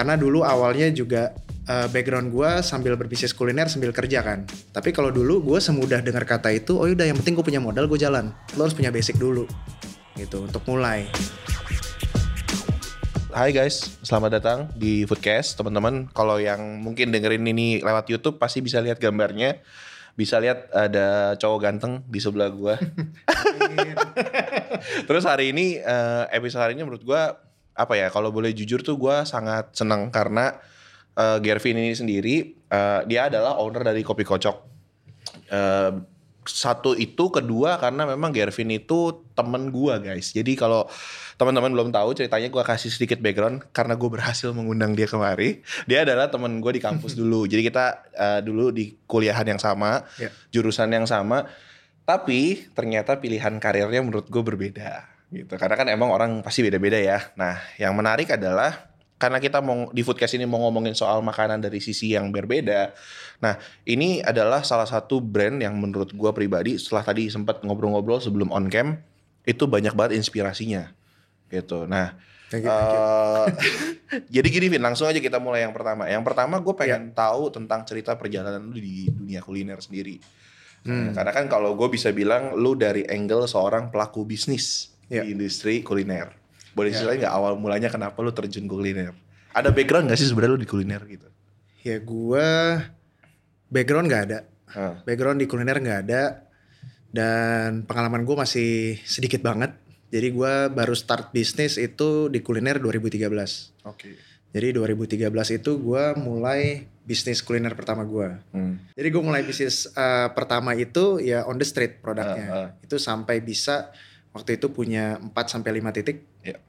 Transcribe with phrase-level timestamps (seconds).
[0.00, 1.36] karena dulu awalnya juga
[1.68, 4.48] uh, background gue sambil berbisnis kuliner sambil kerja kan.
[4.72, 7.84] Tapi kalau dulu gue semudah dengar kata itu, oh udah yang penting gue punya modal
[7.84, 8.32] gue jalan.
[8.56, 9.44] Lo harus punya basic dulu
[10.16, 11.04] gitu untuk mulai.
[13.28, 16.08] Hai guys, selamat datang di Foodcast teman-teman.
[16.16, 19.60] Kalau yang mungkin dengerin ini lewat YouTube pasti bisa lihat gambarnya.
[20.16, 22.80] Bisa lihat ada cowok ganteng di sebelah gua.
[25.12, 27.49] Terus hari ini eh, episode hari ini menurut gua
[27.80, 30.60] apa ya kalau boleh jujur tuh gue sangat senang karena
[31.16, 34.56] uh, Gervin ini sendiri uh, dia adalah owner dari Kopi Kocok.
[35.48, 36.04] Uh,
[36.40, 40.32] satu itu kedua karena memang Gervin itu temen gue guys.
[40.32, 40.88] Jadi kalau
[41.36, 45.60] teman-teman belum tahu ceritanya gue kasih sedikit background karena gue berhasil mengundang dia kemari.
[45.84, 47.44] Dia adalah temen gue di kampus dulu.
[47.48, 47.86] Jadi kita
[48.16, 50.32] uh, dulu di kuliahan yang sama, yeah.
[50.52, 51.48] jurusan yang sama.
[52.04, 55.54] Tapi ternyata pilihan karirnya menurut gue berbeda gitu.
[55.56, 57.30] Karena kan emang orang pasti beda-beda ya.
[57.38, 61.78] Nah, yang menarik adalah karena kita mau di foodcast ini mau ngomongin soal makanan dari
[61.78, 62.96] sisi yang berbeda.
[63.44, 68.48] Nah, ini adalah salah satu brand yang menurut gue pribadi setelah tadi sempat ngobrol-ngobrol sebelum
[68.48, 68.96] on cam
[69.44, 70.92] itu banyak banget inspirasinya,
[71.48, 71.88] gitu.
[71.88, 72.16] Nah,
[72.52, 73.44] uh,
[74.34, 76.08] jadi gini Vin, langsung aja kita mulai yang pertama.
[76.08, 77.16] Yang pertama gue pengen yeah.
[77.16, 80.20] tahu tentang cerita perjalanan lu di dunia kuliner sendiri.
[80.84, 81.12] Hmm.
[81.12, 85.26] Nah, karena kan kalau gue bisa bilang lu dari angle seorang pelaku bisnis yeah.
[85.26, 86.32] di industri kuliner.
[86.72, 87.18] Boleh yeah.
[87.18, 89.12] nggak awal mulanya kenapa lu terjun ke kuliner?
[89.50, 91.26] Ada background gak sih sebenarnya lu di kuliner gitu?
[91.82, 92.48] Ya gue
[93.66, 94.38] background nggak ada.
[94.70, 94.94] Huh.
[95.02, 96.46] Background di kuliner nggak ada.
[97.10, 99.74] Dan pengalaman gue masih sedikit banget.
[100.14, 103.26] Jadi gue baru start bisnis itu di kuliner 2013.
[103.26, 103.66] Oke.
[103.82, 104.14] Okay.
[104.50, 108.38] Jadi 2013 itu gue mulai bisnis kuliner pertama gue.
[108.54, 108.78] Hmm.
[108.94, 112.46] Jadi gue mulai bisnis uh, pertama itu ya on the street produknya.
[112.46, 112.68] Uh, uh.
[112.82, 113.90] Itu sampai bisa
[114.30, 116.26] waktu itu punya 4 sampai 5 titik.
[116.46, 116.60] Yeah.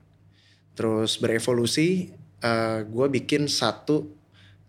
[0.74, 2.10] Terus berevolusi
[2.42, 4.10] uh, eh, gue bikin satu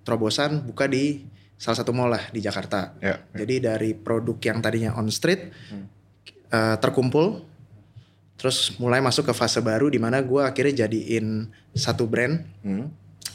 [0.02, 1.24] terobosan buka di
[1.56, 2.92] salah satu mall lah di Jakarta.
[2.98, 3.38] Yeah, yeah.
[3.44, 5.86] Jadi dari produk yang tadinya on street hmm.
[6.52, 7.48] uh, terkumpul
[8.36, 12.42] terus mulai masuk ke fase baru di mana gue akhirnya jadiin satu brand.
[12.60, 12.90] Hmm.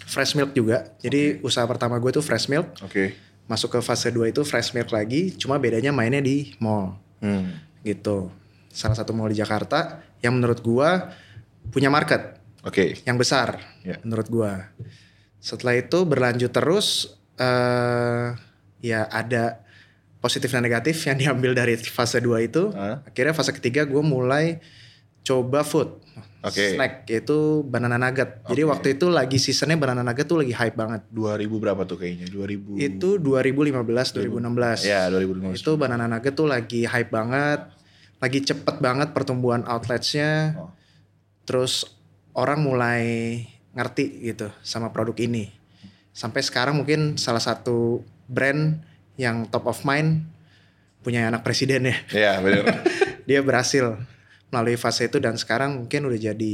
[0.07, 0.87] Fresh milk juga.
[1.03, 1.43] Jadi okay.
[1.43, 2.79] usaha pertama gue tuh fresh milk.
[2.91, 3.15] Okay.
[3.47, 6.99] Masuk ke fase 2 itu fresh milk lagi, cuma bedanya mainnya di mall.
[7.23, 7.55] Hmm.
[7.83, 8.27] Gitu
[8.77, 11.09] salah satu mall di Jakarta yang menurut gua
[11.73, 12.37] punya market.
[12.61, 12.93] Oke.
[12.93, 13.09] Okay.
[13.09, 13.97] Yang besar yeah.
[14.05, 14.69] menurut gua.
[15.41, 18.37] Setelah itu berlanjut terus uh,
[18.77, 19.65] ya ada
[20.21, 22.69] positif dan negatif yang diambil dari fase 2 itu.
[22.69, 23.01] Uh.
[23.01, 24.61] Akhirnya fase ketiga gua mulai
[25.25, 25.97] coba food.
[26.37, 26.77] Okay.
[26.77, 28.45] Snack yaitu banana nugget.
[28.45, 28.53] Okay.
[28.53, 31.01] Jadi waktu itu lagi seasonnya banana nugget tuh lagi hype banget.
[31.09, 32.29] 2000 berapa tuh kayaknya?
[32.29, 34.85] 2000 Itu 2015 2016.
[34.85, 35.59] Ya, 2015.
[35.59, 37.76] Itu banana nugget tuh lagi hype banget
[38.17, 40.57] lagi cepet banget pertumbuhan outletsnya.
[40.57, 40.73] Oh.
[41.47, 41.87] Terus
[42.37, 43.03] orang mulai
[43.77, 45.53] ngerti gitu sama produk ini.
[46.13, 48.81] Sampai sekarang mungkin salah satu brand
[49.17, 50.25] yang top of mind
[51.05, 51.95] punya anak presiden ya.
[52.09, 52.65] Iya benar.
[53.29, 53.97] Dia berhasil
[54.49, 56.53] melalui fase itu dan sekarang mungkin udah jadi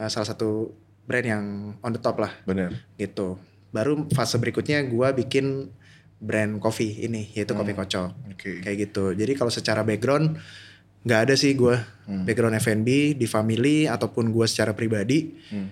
[0.00, 0.72] uh, salah satu
[1.04, 1.44] brand yang
[1.84, 2.32] on the top lah.
[2.48, 2.72] Benar.
[2.96, 3.36] Gitu.
[3.68, 5.68] Baru fase berikutnya gue bikin
[6.22, 7.60] brand coffee ini yaitu hmm.
[7.60, 8.10] kopi kocok.
[8.38, 8.56] Okay.
[8.64, 9.04] Kayak gitu.
[9.12, 10.40] Jadi kalau secara background
[11.02, 11.76] nggak ada sih gue
[12.08, 12.24] hmm.
[12.26, 15.68] background F&B di family ataupun gue secara pribadi hmm.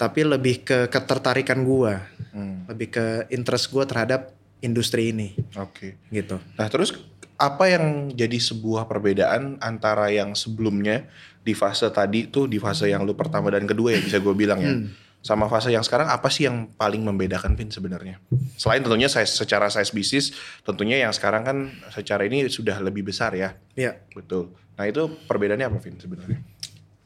[0.00, 1.92] tapi lebih ke ketertarikan gue
[2.32, 2.72] hmm.
[2.72, 4.32] lebih ke interest gue terhadap
[4.64, 5.90] industri ini oke okay.
[6.08, 6.96] gitu nah terus
[7.34, 11.04] apa yang jadi sebuah perbedaan antara yang sebelumnya
[11.44, 14.60] di fase tadi tuh di fase yang lu pertama dan kedua ya bisa gue bilang
[14.62, 18.20] ya hmm sama fase yang sekarang apa sih yang paling membedakan Vin sebenarnya?
[18.60, 20.36] Selain tentunya saya secara size bisnis,
[20.68, 21.56] tentunya yang sekarang kan
[21.88, 23.56] secara ini sudah lebih besar ya.
[23.72, 24.04] Iya.
[24.12, 24.52] Betul.
[24.76, 26.44] Nah itu perbedaannya apa Vin sebenarnya?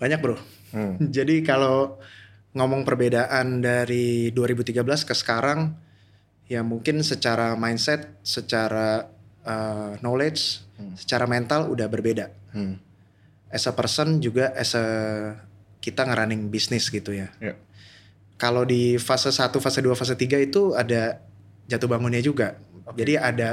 [0.02, 0.34] Banyak bro.
[0.74, 0.98] Hmm.
[1.16, 2.02] Jadi kalau
[2.58, 5.78] ngomong perbedaan dari 2013 ke sekarang,
[6.50, 9.06] ya mungkin secara mindset, secara
[9.46, 10.98] uh, knowledge, hmm.
[10.98, 12.34] secara mental udah berbeda.
[12.50, 12.82] Hmm.
[13.46, 14.86] As a person juga as a
[15.78, 17.30] kita ngerunning bisnis gitu ya.
[17.38, 17.67] Yeah
[18.38, 21.19] kalau di fase 1, fase 2, fase 3 itu ada
[21.67, 22.56] jatuh bangunnya juga.
[22.87, 23.05] Okay.
[23.05, 23.50] Jadi ada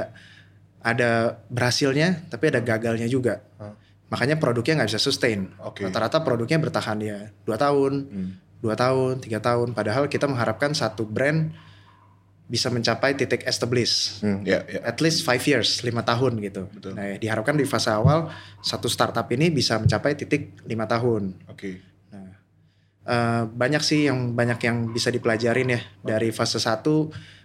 [0.80, 3.42] ada berhasilnya tapi ada gagalnya juga.
[3.58, 3.74] Huh.
[4.08, 5.50] Makanya produknya nggak bisa sustain.
[5.74, 5.90] Okay.
[5.90, 8.30] Rata-rata produknya bertahan ya dua tahun, hmm.
[8.62, 9.74] dua tahun, tiga tahun.
[9.74, 11.50] Padahal kita mengharapkan satu brand
[12.46, 14.22] bisa mencapai titik establish.
[14.22, 14.86] Hmm, yeah, yeah.
[14.86, 16.70] At least five years, lima tahun gitu.
[16.70, 16.94] Betul.
[16.94, 18.30] Nah, diharapkan di fase awal
[18.62, 21.34] satu startup ini bisa mencapai titik lima tahun.
[21.50, 21.58] Oke.
[21.58, 21.74] Okay.
[23.06, 26.82] Uh, banyak sih yang banyak yang bisa dipelajarin ya dari fase 1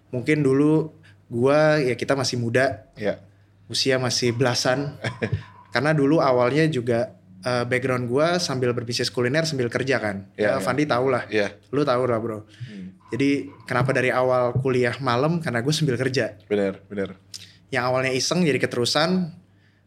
[0.10, 0.90] mungkin dulu
[1.30, 3.22] gua ya kita masih muda yeah.
[3.69, 4.98] usia masih belasan
[5.74, 7.13] karena dulu awalnya juga
[7.46, 10.66] uh, background gua sambil berbisnis kuliner sambil kerja kan yeah, ya, yeah.
[10.66, 11.54] Fandi tau lah yeah.
[11.69, 12.81] lu tau lah bro hmm.
[13.12, 16.40] Jadi kenapa dari awal kuliah malam karena gue sambil kerja.
[16.48, 17.19] Bener, bener.
[17.68, 19.36] Yang awalnya iseng jadi keterusan,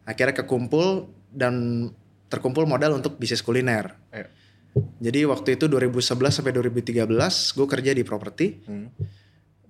[0.05, 1.89] akhirnya kekumpul dan
[2.29, 3.97] terkumpul modal untuk bisnis kuliner.
[4.13, 4.29] Ayo.
[4.75, 7.07] Jadi waktu itu 2011 sampai 2013
[7.55, 8.91] gue kerja di properti Hmm.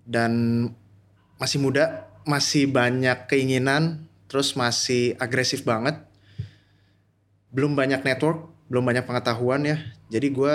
[0.05, 0.31] dan
[1.37, 5.99] masih muda, masih banyak keinginan, terus masih agresif banget.
[7.53, 9.77] Belum banyak network, belum banyak pengetahuan ya.
[10.09, 10.53] Jadi gue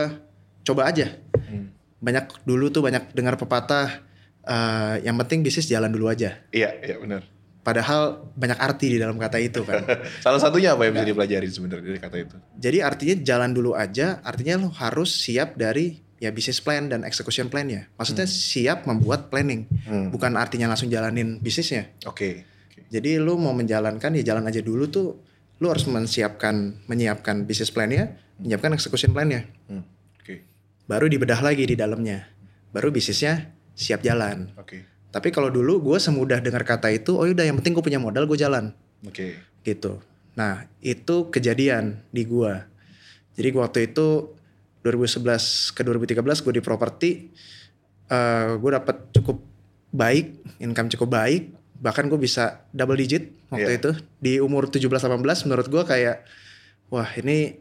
[0.66, 1.14] coba aja.
[1.46, 1.70] Hmm.
[2.00, 4.02] Banyak dulu tuh banyak dengar pepatah
[4.40, 6.40] eh, yang penting bisnis jalan dulu aja.
[6.50, 7.22] Iya, iya bener.
[7.60, 9.84] Padahal banyak arti di dalam kata itu kan.
[10.24, 12.36] Salah satunya apa yang bisa dipelajari sebenarnya dari kata itu?
[12.56, 17.52] Jadi artinya jalan dulu aja, artinya lo harus siap dari ya bisnis plan dan execution
[17.52, 17.84] plan ya.
[18.00, 20.08] Maksudnya siap membuat planning, Hmm.
[20.08, 21.92] bukan artinya langsung jalanin bisnisnya.
[22.08, 22.44] Oke.
[22.68, 22.80] oke.
[22.88, 25.20] Jadi lu mau menjalankan ya jalan aja dulu tuh.
[25.60, 29.44] Lu harus menyiapkan menyiapkan bisnis plan-nya, menyiapkan execution plan-nya.
[29.68, 29.84] Hmm.
[30.16, 30.48] Oke.
[30.88, 32.24] Baru dibedah lagi di dalamnya.
[32.72, 34.56] Baru bisnisnya siap jalan.
[34.56, 34.89] Oke.
[35.10, 38.24] Tapi kalau dulu gue semudah dengar kata itu, oh yaudah yang penting gue punya modal
[38.24, 38.70] gue jalan
[39.02, 39.34] Oke.
[39.62, 39.98] gitu.
[40.38, 42.62] Nah itu kejadian di gua.
[43.34, 44.30] Jadi waktu itu
[44.80, 47.10] 2011 ke 2013 gue di properti,
[48.06, 49.42] eh gue dapat cukup
[49.90, 50.26] baik,
[50.62, 53.78] income cukup baik, bahkan gue bisa double digit waktu Iya.
[53.82, 53.90] itu
[54.22, 56.22] di umur 17-18 menurut gue kayak
[56.88, 57.58] wah ini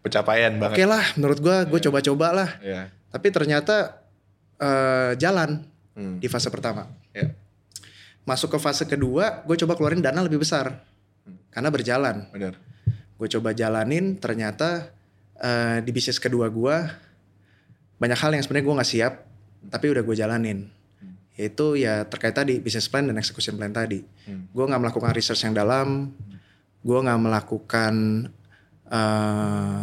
[0.00, 0.86] Pencapaian oke banget.
[0.88, 2.50] lah menurut gue gue coba-coba lah.
[2.64, 2.88] Iya.
[3.12, 4.00] Tapi ternyata
[4.56, 5.66] eh, jalan
[5.96, 6.20] Hmm.
[6.20, 6.84] di fase pertama.
[7.10, 7.32] Iya.
[8.22, 10.84] Masuk ke fase kedua, gue coba keluarin dana lebih besar
[11.48, 12.28] karena berjalan.
[12.30, 12.54] Bener.
[13.16, 14.92] gue coba jalanin ternyata
[15.40, 16.76] eh, di bisnis kedua gue
[17.96, 19.14] banyak hal yang sebenarnya gue nggak siap
[19.72, 20.68] tapi udah gue jalanin
[21.32, 24.52] yaitu ya terkait tadi bisnis plan dan execution plan tadi Hmm.
[24.52, 26.12] gue nggak melakukan research yang dalam
[26.84, 27.94] gue nggak melakukan
[28.86, 29.80] eh,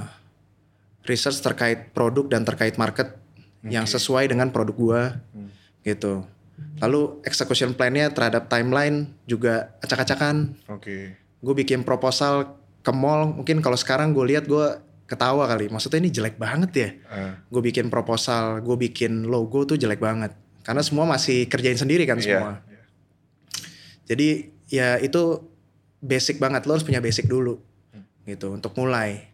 [1.03, 3.17] research terkait produk dan terkait market
[3.65, 3.97] yang Oke.
[3.97, 5.01] sesuai dengan produk gue
[5.33, 5.49] Hmm.
[5.83, 6.23] Gitu.
[6.79, 10.57] Lalu execution plan-nya terhadap timeline juga acak-acakan.
[10.71, 11.19] Oke.
[11.43, 13.35] gue bikin proposal ke mall.
[13.35, 15.67] Mungkin kalau sekarang gue lihat gue ketawa kali.
[15.67, 16.89] Maksudnya ini jelek banget ya.
[17.11, 20.31] Ah, gue bikin proposal gue bikin logo tuh jelek banget.
[20.63, 22.51] Karena semua masih kerjain sendiri kan iya, semua.
[22.63, 22.81] Iya.
[24.07, 24.29] jadi
[24.71, 25.51] ya itu
[25.99, 26.63] basic banget.
[26.63, 27.59] Lo harus punya basic dulu
[28.23, 29.27] gitu untuk mulai.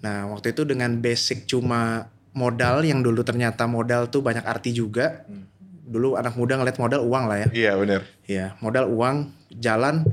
[0.00, 5.24] Nah waktu itu dengan basic cuma modal yang dulu ternyata modal tuh banyak arti juga.
[5.28, 5.47] Hmm.
[5.88, 8.00] Dulu anak muda ngeliat modal uang lah ya Iya bener.
[8.28, 9.16] ya modal uang
[9.50, 10.04] jalan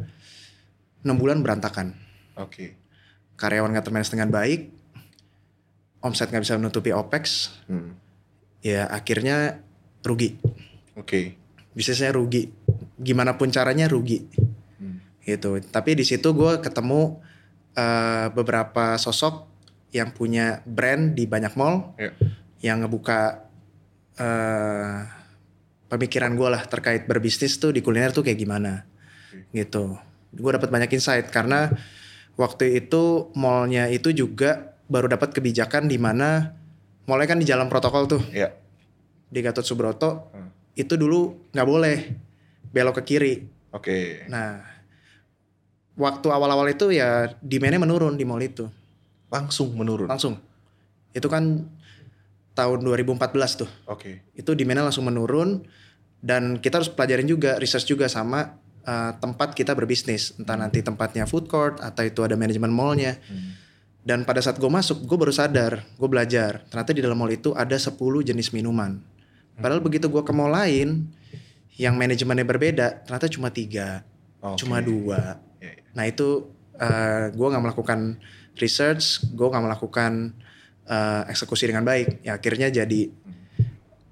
[1.03, 1.93] 6 bulan berantakan
[2.35, 2.73] Oke.
[3.35, 4.71] karyawan nggak termanage dengan baik,
[5.99, 7.93] omset nggak bisa menutupi opex, Hmm.
[8.59, 9.59] ya akhirnya
[10.01, 10.39] rugi.
[10.95, 11.35] Oke.
[11.71, 12.47] Bisnisnya rugi.
[12.95, 14.23] Gimana pun caranya rugi.
[14.79, 15.03] Hmm.
[15.19, 15.59] Gitu.
[15.67, 17.19] Tapi di situ gue ketemu
[17.75, 19.51] eh, beberapa sosok
[19.91, 22.11] yang punya brand di banyak mall, Iya.
[22.63, 23.43] yang ngebuka
[24.15, 24.99] eh,
[25.87, 28.85] pemikiran gue lah terkait berbisnis tuh di kuliner tuh kayak gimana.
[29.51, 29.95] Gitu.
[30.31, 31.71] Gue dapat banyak insight karena
[32.35, 36.51] waktu itu mallnya itu juga baru dapat kebijakan di mana
[37.05, 38.51] mallnya kan di jalan protokol tuh Iya.
[39.25, 40.51] di Gatot Subroto Hmm.
[40.75, 41.97] itu dulu nggak boleh
[42.69, 43.33] belok ke kiri.
[43.71, 44.27] Oke.
[44.27, 44.59] Nah
[45.95, 48.67] waktu awal-awal itu ya demandnya menurun di mall itu
[49.31, 50.07] Langsung menurun.
[50.07, 50.37] langsung.
[51.11, 51.65] Itu kan
[52.55, 53.69] tahun 2014 tuh.
[53.85, 54.23] Oke.
[54.33, 55.67] Itu demandnya langsung menurun
[56.23, 61.29] dan kita harus pelajarin juga research juga sama uh, tempat kita berbisnis entah nanti tempatnya
[61.29, 63.53] food court atau itu ada manajemen mallnya Hmm.
[64.01, 67.53] dan pada saat gue masuk gue baru sadar gue belajar ternyata di dalam mall itu
[67.53, 67.93] ada 10
[68.25, 68.97] jenis minuman
[69.57, 71.09] padahal begitu gue ke mall lain
[71.77, 74.01] yang manajemennya berbeda ternyata cuma tiga
[74.41, 74.65] Oke.
[74.65, 75.83] cuma dua Iya, iya.
[75.93, 78.17] nah itu uh, gue nggak melakukan
[78.57, 80.33] research gue nggak melakukan
[80.87, 83.01] uh, eksekusi dengan baik ya akhirnya jadi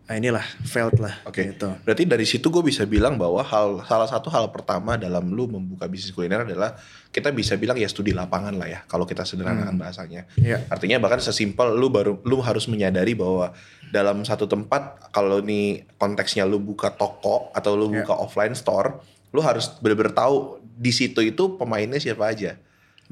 [0.10, 1.56] uh, inilah failed lah Oke.
[1.56, 5.48] gitu Berarti dari situ gue bisa bilang bahwa hal salah satu hal pertama dalam lu
[5.48, 6.76] membuka bisnis kuliner adalah
[7.14, 10.26] kita bisa bilang ya studi lapangan lah ya kalau kita sederhanakan bahasanya.
[10.34, 10.66] Iya.
[10.68, 13.54] Artinya bahkan sesimpel lu baru lu harus menyadari bahwa
[13.94, 18.02] dalam satu tempat kalau nih konteksnya lu buka toko atau lu Iya.
[18.02, 18.98] buka offline store,
[19.30, 22.58] lu harus bener-bener tahu di situ itu pemainnya siapa aja.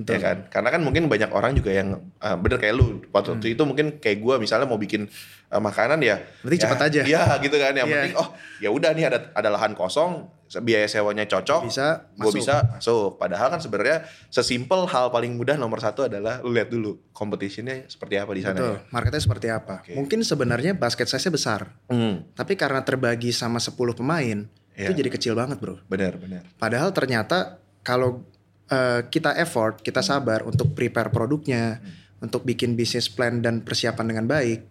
[0.01, 0.13] Betul.
[0.13, 0.38] Ya kan?
[0.48, 3.41] Karena kan mungkin banyak orang juga yang uh, bener kayak lu waktu Hmm.
[3.48, 5.08] itu mungkin kayak gua misalnya mau bikin
[5.48, 7.01] uh, makanan ya Berarti ya, cepat aja.
[7.03, 7.96] Iya gitu kan yang Iya.
[7.96, 8.27] penting oh
[8.58, 13.48] ya udah nih ada ada lahan kosong biaya sewanya cocok bisa gue bisa masuk padahal
[13.50, 18.31] kan sebenarnya sesimpel hal paling mudah nomor satu adalah lu lihat dulu competitionnya seperti apa
[18.31, 18.79] di sana Betul, ya.
[18.89, 19.79] marketnya seperti apa.
[19.79, 19.96] Oke.
[19.96, 24.43] Mungkin sebenarnya basket size-nya besar, Hmm, tapi karena terbagi sama 10 pemain,
[24.74, 24.98] itu Iya.
[24.98, 25.79] jadi kecil banget, Bro.
[25.86, 26.43] benar benar.
[26.58, 28.27] Padahal ternyata kalau
[28.72, 31.84] eh, kita effort, kita sabar untuk prepare produknya,
[32.24, 34.62] untuk bikin bisnis plan dan persiapan dengan baik,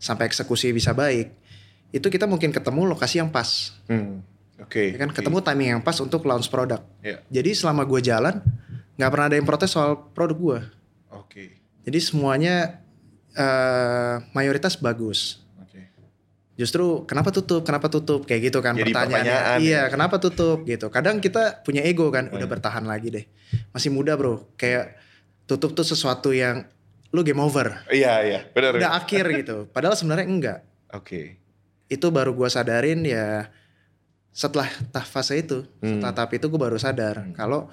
[0.00, 1.30] sampai eksekusi bisa baik,
[1.92, 3.76] itu kita mungkin ketemu lokasi yang pas.
[3.86, 4.24] Hmm.
[4.62, 4.94] Oke.
[4.94, 6.80] Ya kan ketemu timing yang pas untuk launch produk.
[7.02, 7.20] Ya.
[7.28, 8.40] Jadi selama gue jalan
[8.96, 10.58] nggak pernah ada yang protes soal produk gue.
[11.12, 11.44] Oke.
[11.82, 12.80] Jadi semuanya
[13.34, 15.41] eh, mayoritas bagus.
[16.52, 17.64] Justru kenapa tutup?
[17.64, 18.28] Kenapa tutup?
[18.28, 19.24] Kayak gitu kan Jadi pertanyaannya.
[19.24, 19.90] pertanyaan iya, ya.
[19.90, 20.92] kenapa tutup gitu.
[20.92, 22.52] Kadang kita punya ego kan, udah Hmm.
[22.52, 23.24] bertahan lagi deh.
[23.72, 24.52] Masih muda, Bro.
[24.54, 25.00] Kayak
[25.48, 26.68] tutup tuh sesuatu yang
[27.08, 27.80] lu game over.
[27.88, 28.76] Iya iya benar.
[28.76, 29.64] Udah akhir gitu.
[29.68, 30.58] Padahal sebenarnya enggak.
[30.92, 31.40] Oke.
[31.88, 33.48] Itu baru gua sadarin ya
[34.30, 36.00] setelah tahap fase itu, Hmm.
[36.00, 37.32] setelah tahap itu gue baru sadar Hmm.
[37.32, 37.68] kalau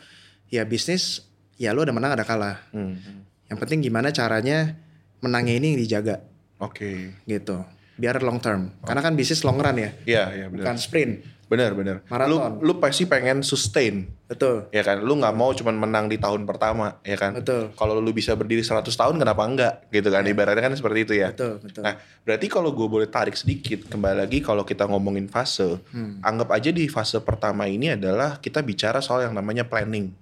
[0.47, 1.23] ya bisnis
[1.55, 2.59] ya lu ada menang ada kalah.
[2.71, 2.99] Hmm.
[3.47, 4.75] Yang penting gimana caranya
[5.19, 6.15] menangnya ini yang dijaga
[6.57, 7.15] Oke.
[7.23, 7.63] gitu.
[7.99, 8.71] Biar long term.
[8.79, 10.63] Karena kan bisnis long run ya, Iya iya benar.
[10.63, 11.13] bukan sprint.
[11.49, 12.05] Benar benar.
[12.29, 14.69] Lu lu pasti pengen sustain Betul.
[14.69, 15.01] ya kan.
[15.01, 17.33] Lu nggak mau cuman menang di tahun pertama ya kan.
[17.33, 17.73] Betul.
[17.73, 21.33] Kalau lu bisa berdiri 100 tahun kenapa enggak gitu kan ibaratnya kan seperti itu ya.
[21.33, 21.81] Betul, betul.
[21.81, 26.21] Nah, berarti kalau gue boleh tarik sedikit kembali lagi kalau kita ngomongin fase, Hmm.
[26.21, 30.13] anggap aja di fase pertama ini adalah kita bicara soal yang namanya planning.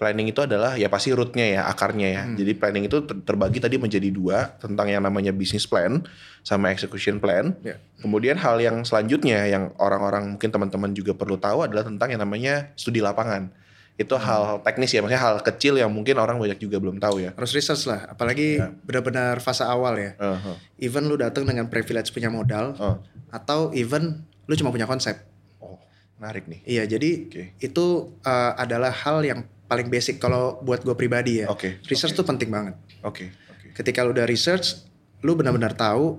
[0.00, 2.22] Planning itu adalah ya pasti rootnya ya, akarnya ya.
[2.24, 2.32] Hmm.
[2.32, 6.00] Jadi planning itu ter- terbagi tadi menjadi dua tentang yang namanya business plan
[6.40, 7.52] sama execution plan.
[7.60, 7.76] Ya.
[8.00, 12.72] Kemudian hal yang selanjutnya yang orang-orang mungkin teman-teman juga perlu tahu adalah tentang yang namanya
[12.80, 13.52] studi lapangan.
[14.00, 14.24] Itu Hmm.
[14.24, 17.36] hal teknis ya, maksudnya hal kecil yang mungkin orang banyak juga belum tahu ya.
[17.36, 18.72] Harus research lah, apalagi Ya.
[18.80, 20.16] benar-benar fase awal ya.
[20.16, 20.56] Uh-huh.
[20.80, 22.96] Even lu datang dengan privilege punya modal Oh.
[23.28, 25.20] atau even lu cuma punya konsep.
[25.60, 25.76] oh,
[26.16, 26.64] menarik nih.
[26.64, 27.44] Iya, jadi Oke.
[27.60, 27.84] itu
[28.24, 31.46] uh, adalah hal yang paling basic kalau buat gue pribadi ya.
[31.46, 31.78] Oke.
[31.86, 32.18] Research oke.
[32.18, 32.74] tuh penting banget.
[33.06, 33.66] Oke, oke.
[33.78, 34.82] Ketika lu udah research,
[35.22, 36.18] lu benar-benar tahu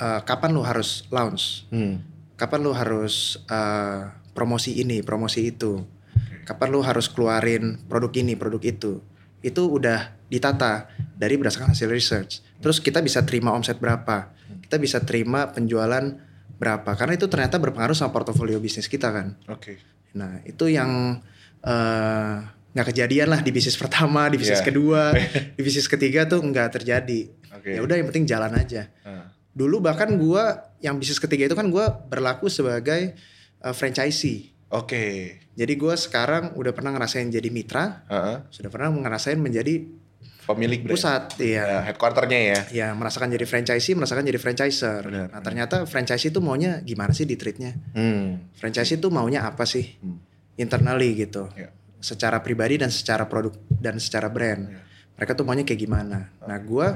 [0.00, 2.00] uh, kapan lu harus launch, Hmm.
[2.40, 5.84] kapan lu harus uh, promosi ini, promosi itu,
[6.48, 9.04] kapan lu harus keluarin produk ini, produk itu.
[9.44, 10.88] Itu udah ditata
[11.20, 12.40] dari berdasarkan hasil research.
[12.64, 14.32] Terus kita bisa terima omset berapa,
[14.64, 16.16] kita bisa terima penjualan
[16.56, 19.36] berapa, karena itu ternyata berpengaruh sama portofolio bisnis kita kan.
[19.48, 19.80] Oke.
[20.16, 21.20] Nah itu yang
[21.64, 22.36] eh,
[22.70, 24.66] nggak kejadian lah di bisnis pertama, di bisnis Iya.
[24.66, 25.02] kedua,
[25.56, 27.20] di bisnis ketiga tuh nggak terjadi.
[27.52, 27.74] Oke.
[27.74, 28.86] Ya udah yang penting jalan aja.
[29.02, 33.18] Ah, Dulu bahkan gua yang bisnis ketiga itu kan gua berlaku sebagai
[33.58, 34.54] eh, franchisee.
[34.70, 35.36] Oke.
[35.52, 38.36] Jadi gua sekarang udah pernah ngerasain jadi mitra, Heeh.
[38.48, 39.98] sudah pernah ngerasain menjadi
[40.40, 40.94] Pemilik brand.
[40.94, 41.62] pusat, iya.
[41.62, 42.60] Ya, headquarternya ya.
[42.72, 45.02] Ya merasakan jadi franchisee, merasakan jadi franchiser.
[45.06, 47.74] Benar, nah ternyata franchisee itu maunya gimana sih di treatnya?
[47.94, 48.50] Hmm.
[48.58, 49.94] Franchisee itu maunya apa sih?
[50.02, 50.18] Hmm.
[50.58, 51.46] Internally gitu.
[51.54, 51.70] Ya.
[52.00, 54.66] Secara pribadi dan secara produk dan secara brand.
[54.66, 54.80] Ya.
[55.16, 56.32] Mereka tuh maunya kayak gimana.
[56.42, 56.86] Nah gue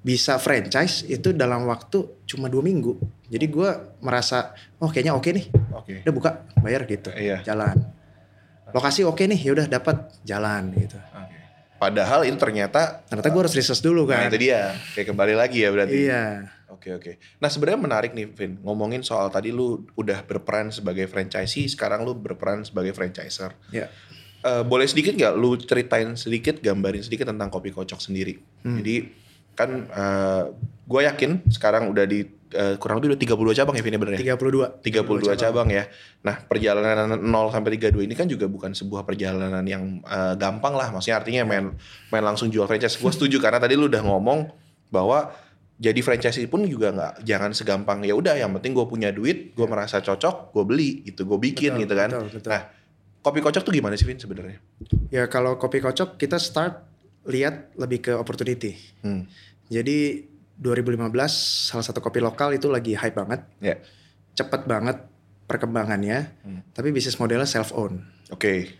[0.00, 2.98] bisa franchise itu dalam waktu cuma dua minggu.
[3.26, 5.94] Jadi gue merasa oh kayaknya oke nih, Oke.
[6.02, 7.46] udah buka bayar gitu, Iya.
[7.46, 7.78] jalan.
[8.70, 10.98] Lokasi oke nih, ya udah dapat jalan gitu.
[10.98, 11.36] Oke.
[11.76, 14.30] Padahal itu ternyata Ternyata gue harus research dulu Nah kan.
[14.30, 15.96] itu dia, kayak kembali lagi ya berarti.
[15.96, 16.24] Iya,
[16.70, 17.12] Oke oke.
[17.36, 18.56] Nah sebenarnya menarik nih, Vin.
[18.62, 23.52] Ngomongin soal tadi lu udah berperan sebagai franchisee, sekarang lu berperan sebagai franchiser.
[23.68, 23.90] ya.
[24.40, 28.40] Eh, boleh sedikit nggak lu ceritain sedikit, gambarin sedikit tentang kopi kocok sendiri.
[28.64, 28.80] Hmm.
[28.80, 28.96] Jadi
[29.52, 29.70] kan
[30.88, 33.20] gue yakin sekarang udah di eh, kurang lebih udah
[33.54, 34.34] 32 cabang ya Vin ya bener ya?
[34.34, 34.82] 32.
[34.82, 35.84] 32 cabang ya.
[36.26, 40.90] Nah, perjalanan 0 sampai 32 ini kan juga bukan sebuah perjalanan yang eh, gampang lah.
[40.90, 41.76] Maksudnya artinya main
[42.10, 42.98] main langsung jual franchise.
[42.98, 44.50] Gue setuju karena tadi lu udah ngomong
[44.90, 45.30] bahwa
[45.80, 49.64] jadi franchise pun juga nggak jangan segampang ya udah yang penting gue punya duit, gue
[49.64, 52.08] merasa cocok, gue beli gitu, gue bikin Betul, gitu kan.
[52.12, 52.50] betul, betul.
[52.52, 52.62] Nah,
[53.20, 54.58] kopi kocok tuh gimana sih Vin sebenarnya?
[55.08, 56.84] Ya kalau kopi kocok kita start
[57.24, 58.76] lihat lebih ke opportunity.
[59.04, 59.28] Hmm.
[59.68, 60.24] Jadi
[60.56, 61.12] 2015
[61.72, 63.40] salah satu kopi lokal itu lagi hype banget.
[63.60, 63.76] Ya.
[64.32, 65.04] Cepet banget
[65.44, 66.18] perkembangannya.
[66.42, 66.60] Hmm.
[66.70, 68.72] Tapi bisnis modelnya self own, Oke.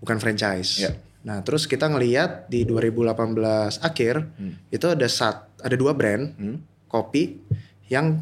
[0.00, 0.80] bukan franchise.
[0.80, 0.92] Ya.
[1.22, 4.58] Nah, terus kita ngeliat di 2018 akhir Hmm.
[4.68, 6.58] itu ada sat, ada dua brand Hmm.
[6.88, 7.38] kopi
[7.86, 8.18] yang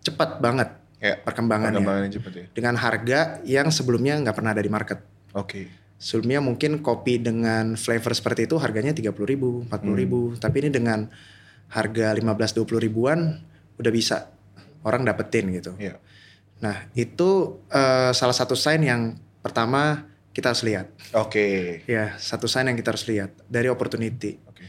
[0.00, 0.68] cepat banget
[1.00, 1.16] Ya.
[1.20, 2.44] perkembangannya Perkembangannya cepet ya.
[2.54, 4.98] dengan harga yang sebelumnya nggak pernah ada di market.
[5.34, 5.68] Oke.
[5.98, 10.20] Sebelumnya mungkin kopi dengan flavor seperti itu harganya 30.000 ribu, 40.000 ribu.
[10.30, 10.38] Hmm.
[10.38, 11.06] Tapi ini dengan
[11.70, 13.18] harga 15-20 ribuan
[13.80, 14.30] udah bisa
[14.86, 15.74] orang dapetin gitu.
[15.80, 15.98] Iya.
[16.62, 19.02] Nah itu eh, salah satu sign yang
[19.42, 20.86] pertama kita harus lihat.
[21.16, 21.80] Oke.
[21.88, 24.38] Ya satu sign yang kita harus lihat dari opportunity.
[24.46, 24.64] Oke.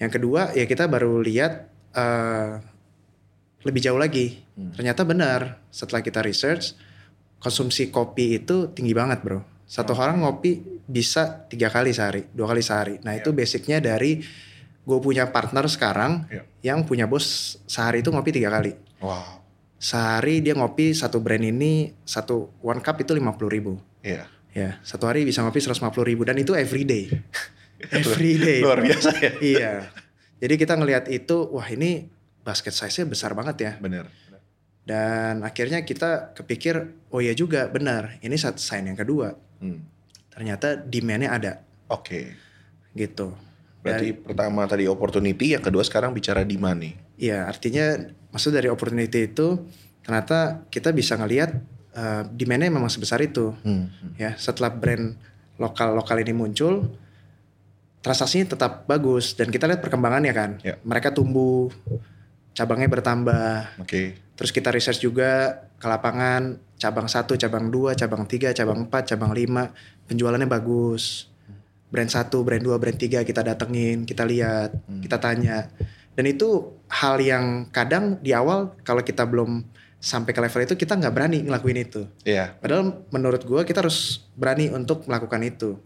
[0.00, 1.52] Yang kedua ya kita baru lihat
[1.96, 2.52] eh,
[3.64, 4.42] lebih jauh lagi.
[4.56, 4.76] Hmm.
[4.76, 5.40] Ternyata benar
[5.72, 6.76] setelah kita research
[7.40, 9.40] konsumsi kopi itu tinggi banget bro.
[9.70, 12.98] Satu orang ngopi bisa tiga kali sehari, dua kali sehari.
[13.06, 14.18] Nah itu basicnya dari
[14.82, 16.42] gue punya partner sekarang Ya.
[16.74, 18.74] yang punya bos sehari itu ngopi tiga kali.
[18.98, 19.46] Wow.
[19.78, 23.72] Sehari dia ngopi satu brand ini satu one cup itu lima puluh ribu.
[24.02, 24.26] Iya.
[24.50, 27.06] Ya satu hari bisa ngopi 150 ribu dan itu every day.
[27.94, 28.58] every day.
[28.58, 29.32] Luar biasa ya.
[29.38, 29.72] iya.
[30.40, 32.08] Jadi kita ngelihat itu, wah ini
[32.42, 33.72] basket size-nya besar banget ya.
[33.78, 34.08] Bener.
[34.82, 39.36] Dan akhirnya kita kepikir, oh iya juga benar, ini satu sign yang kedua.
[39.60, 39.84] Hmm.
[40.32, 41.52] Ternyata demandnya ada.
[41.92, 42.02] Oke.
[42.02, 42.24] Okay.
[42.96, 43.30] Gitu.
[43.80, 46.94] Berarti dari, pertama tadi opportunity, yang kedua sekarang bicara demand nih.
[47.20, 47.96] Iya, artinya
[48.32, 49.60] maksud dari opportunity itu
[50.00, 51.56] ternyata kita bisa ngelihat
[51.96, 53.56] uh, demandnya memang sebesar itu.
[53.64, 53.88] Hmm.
[54.20, 55.16] Ya, setelah brand
[55.60, 56.88] lokal lokal ini muncul,
[58.00, 60.50] transaksinya tetap bagus dan kita lihat perkembangannya kan.
[60.64, 60.80] Yeah.
[60.84, 61.68] Mereka tumbuh,
[62.56, 63.80] cabangnya bertambah.
[63.80, 63.88] Oke.
[63.88, 64.06] Okay.
[64.36, 69.36] Terus kita research juga ke lapangan cabang satu, cabang dua, cabang tiga, cabang empat, cabang
[69.36, 69.68] lima,
[70.08, 71.28] penjualannya bagus.
[71.92, 75.04] Brand satu, brand dua, brand tiga kita datengin, kita lihat, hmm.
[75.04, 75.68] kita tanya.
[76.16, 79.62] Dan itu hal yang kadang di awal kalau kita belum
[80.00, 82.08] sampai ke level itu kita nggak berani ngelakuin itu.
[82.24, 82.56] Iya.
[82.56, 82.60] Yeah.
[82.64, 85.76] Padahal menurut gue kita harus berani untuk melakukan itu.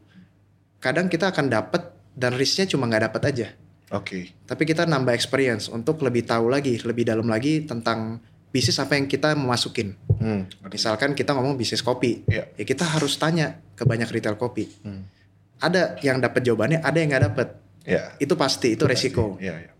[0.78, 3.48] Kadang kita akan dapat dan risknya cuma nggak dapat aja.
[3.90, 4.06] Oke.
[4.06, 4.22] Okay.
[4.46, 8.22] Tapi kita nambah experience untuk lebih tahu lagi, lebih dalam lagi tentang
[8.54, 9.98] bisnis apa yang kita memasukin.
[10.22, 10.46] Hmm.
[10.70, 12.46] Misalkan kita ngomong bisnis kopi, yeah.
[12.54, 14.70] ya kita harus tanya ke banyak retail kopi.
[14.86, 15.10] Hmm.
[15.58, 17.48] Ada yang dapat jawabannya, ada yang nggak dapat.
[17.82, 18.14] Yeah.
[18.22, 19.34] Itu pasti, itu, resiko.
[19.42, 19.74] Yeah, yeah.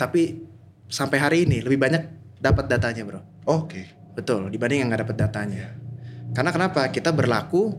[0.00, 0.40] Tapi
[0.88, 2.02] sampai hari ini lebih banyak
[2.40, 3.20] dapat datanya, bro.
[3.20, 3.68] Oke.
[3.68, 3.86] Okay.
[4.16, 5.76] Betul, dibanding yang nggak dapat datanya.
[6.32, 6.88] Karena kenapa?
[6.88, 7.76] Kita berlaku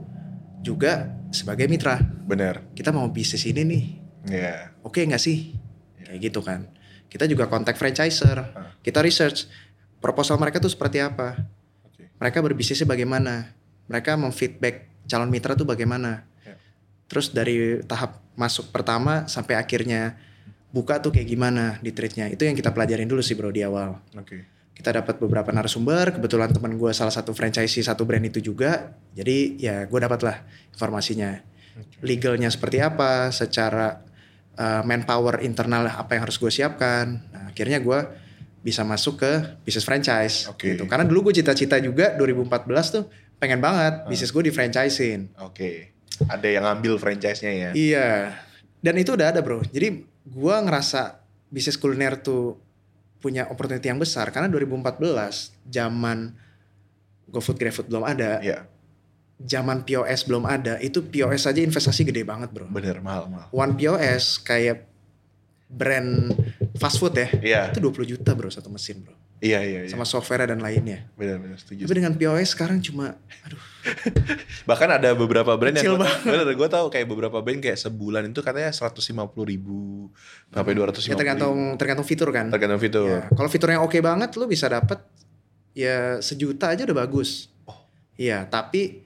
[0.62, 1.98] juga sebagai mitra.
[2.00, 2.78] Benar.
[2.78, 3.86] Kita mau bisnis ini nih.
[4.30, 4.78] Yeah.
[4.86, 5.66] Oke okay nggak sih?
[6.06, 6.70] kayak gitu kan
[7.10, 8.80] kita juga kontak franchiser uh.
[8.80, 9.50] kita research
[10.06, 11.42] proposal mereka tuh seperti apa
[11.82, 12.14] okay.
[12.22, 13.50] mereka berbisnisnya bagaimana
[13.90, 16.58] mereka memfeedback calon mitra tuh bagaimana yeah.
[17.10, 20.14] terus dari tahap masuk pertama sampai akhirnya
[20.70, 23.98] buka tuh kayak gimana di treatnya itu yang kita pelajarin dulu sih bro di awal
[24.14, 24.46] okay.
[24.78, 29.38] kita dapat beberapa narasumber kebetulan teman gue salah satu franchise satu brand itu juga jadi
[29.58, 30.38] ya gue dapat lah
[30.70, 31.42] informasinya
[31.82, 32.00] okay.
[32.06, 34.06] legalnya seperti apa secara
[34.60, 37.20] uh, manpower internal apa yang harus gue siapkan.
[37.32, 38.00] Nah, akhirnya gue
[38.66, 39.32] bisa masuk ke
[39.62, 40.74] bisnis franchise okay.
[40.74, 40.90] gitu.
[40.90, 43.06] Karena dulu gue cita-cita juga 2014 tuh
[43.38, 44.10] pengen banget uh.
[44.10, 45.30] bisnis gue di franchisein.
[45.38, 45.54] Oke.
[45.54, 46.26] Okay.
[46.26, 47.70] Ada yang ngambil franchise-nya ya.
[47.78, 48.10] Iya.
[48.82, 49.62] Dan itu udah ada, Bro.
[49.70, 51.22] Jadi gue ngerasa
[51.54, 52.58] bisnis kuliner tuh
[53.22, 54.98] punya opportunity yang besar karena 2014
[55.70, 56.34] zaman
[57.30, 58.42] GoFood GrabFood belum ada.
[58.42, 58.66] Iya
[59.36, 62.72] zaman POS belum ada, itu POS aja investasi gede banget bro.
[62.72, 63.52] Bener, mahal, mahal.
[63.52, 64.88] One POS kayak
[65.68, 66.32] brand
[66.76, 67.62] fast food ya, iya.
[67.72, 69.16] itu 20 juta bro satu mesin bro.
[69.44, 69.92] Iya, iya, iya.
[69.92, 71.12] Sama software dan lainnya.
[71.20, 71.84] Bener, bener, setuju.
[71.84, 73.60] Tapi dengan POS sekarang cuma, aduh.
[74.70, 78.40] Bahkan ada beberapa brand Kecil yang, bener, gue tau kayak beberapa brand kayak sebulan itu
[78.40, 79.06] katanya 150
[79.46, 80.10] ribu
[80.50, 81.78] sampai 250 ya, tergantung, ribu.
[81.78, 82.48] tergantung fitur kan.
[82.48, 83.08] Tergantung fitur.
[83.12, 85.04] Ya, kalau fitur yang oke okay banget, lu bisa dapet
[85.76, 87.52] ya sejuta aja udah bagus.
[87.68, 87.78] Oh.
[88.16, 89.04] Iya, tapi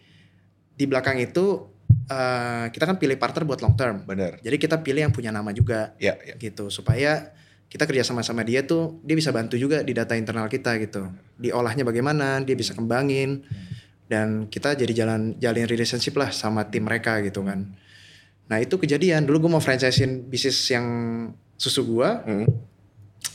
[0.78, 1.68] di belakang itu
[2.08, 4.06] uh, kita kan pilih partner buat long term.
[4.06, 4.40] Benar.
[4.40, 5.98] Jadi kita pilih yang punya nama juga.
[5.98, 6.16] Iya.
[6.22, 6.36] Ya.
[6.38, 7.34] Gitu supaya
[7.70, 11.06] kita kerja sama sama dia tuh dia bisa bantu juga di data internal kita gitu.
[11.38, 13.46] Diolahnya bagaimana, dia bisa kembangin
[14.10, 17.70] dan kita jadi jalan jalin relationship lah sama tim mereka gitu kan.
[18.50, 20.86] Nah itu kejadian dulu gue mau franchisein bisnis yang
[21.54, 22.26] susu gua.
[22.26, 22.50] Hmm.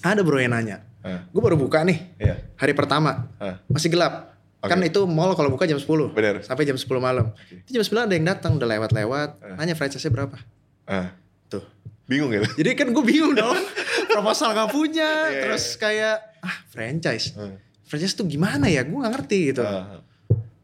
[0.03, 0.83] Ada bro yang nanya.
[1.07, 1.23] Uh.
[1.31, 2.18] Gue baru buka nih.
[2.18, 2.42] Yeah.
[2.59, 3.31] Hari pertama.
[3.38, 3.55] Uh.
[3.70, 4.73] Masih gelap Okay.
[4.73, 6.16] Kan itu mall kalau buka jam 10.
[6.16, 6.40] Bener.
[6.40, 7.37] Sampai jam 10 malam.
[7.37, 7.61] Okay.
[7.68, 9.31] Itu jam 9 ada yang datang udah lewat-lewat.
[9.44, 9.57] Uh.
[9.61, 10.40] Nanya franchise-nya berapa.
[10.88, 11.12] Uh.
[11.53, 11.64] Tuh.
[12.04, 12.44] Bingung ya?
[12.44, 13.56] Jadi kan gue bingung dong.
[14.12, 15.08] Proposal gak punya.
[15.08, 15.80] yeah, iya, terus yeah.
[15.80, 17.26] kayak ah franchise.
[17.32, 17.56] Uh.
[17.88, 18.84] Franchise tuh gimana ya?
[18.84, 19.64] Gue gak ngerti gitu.
[19.64, 20.04] Uh.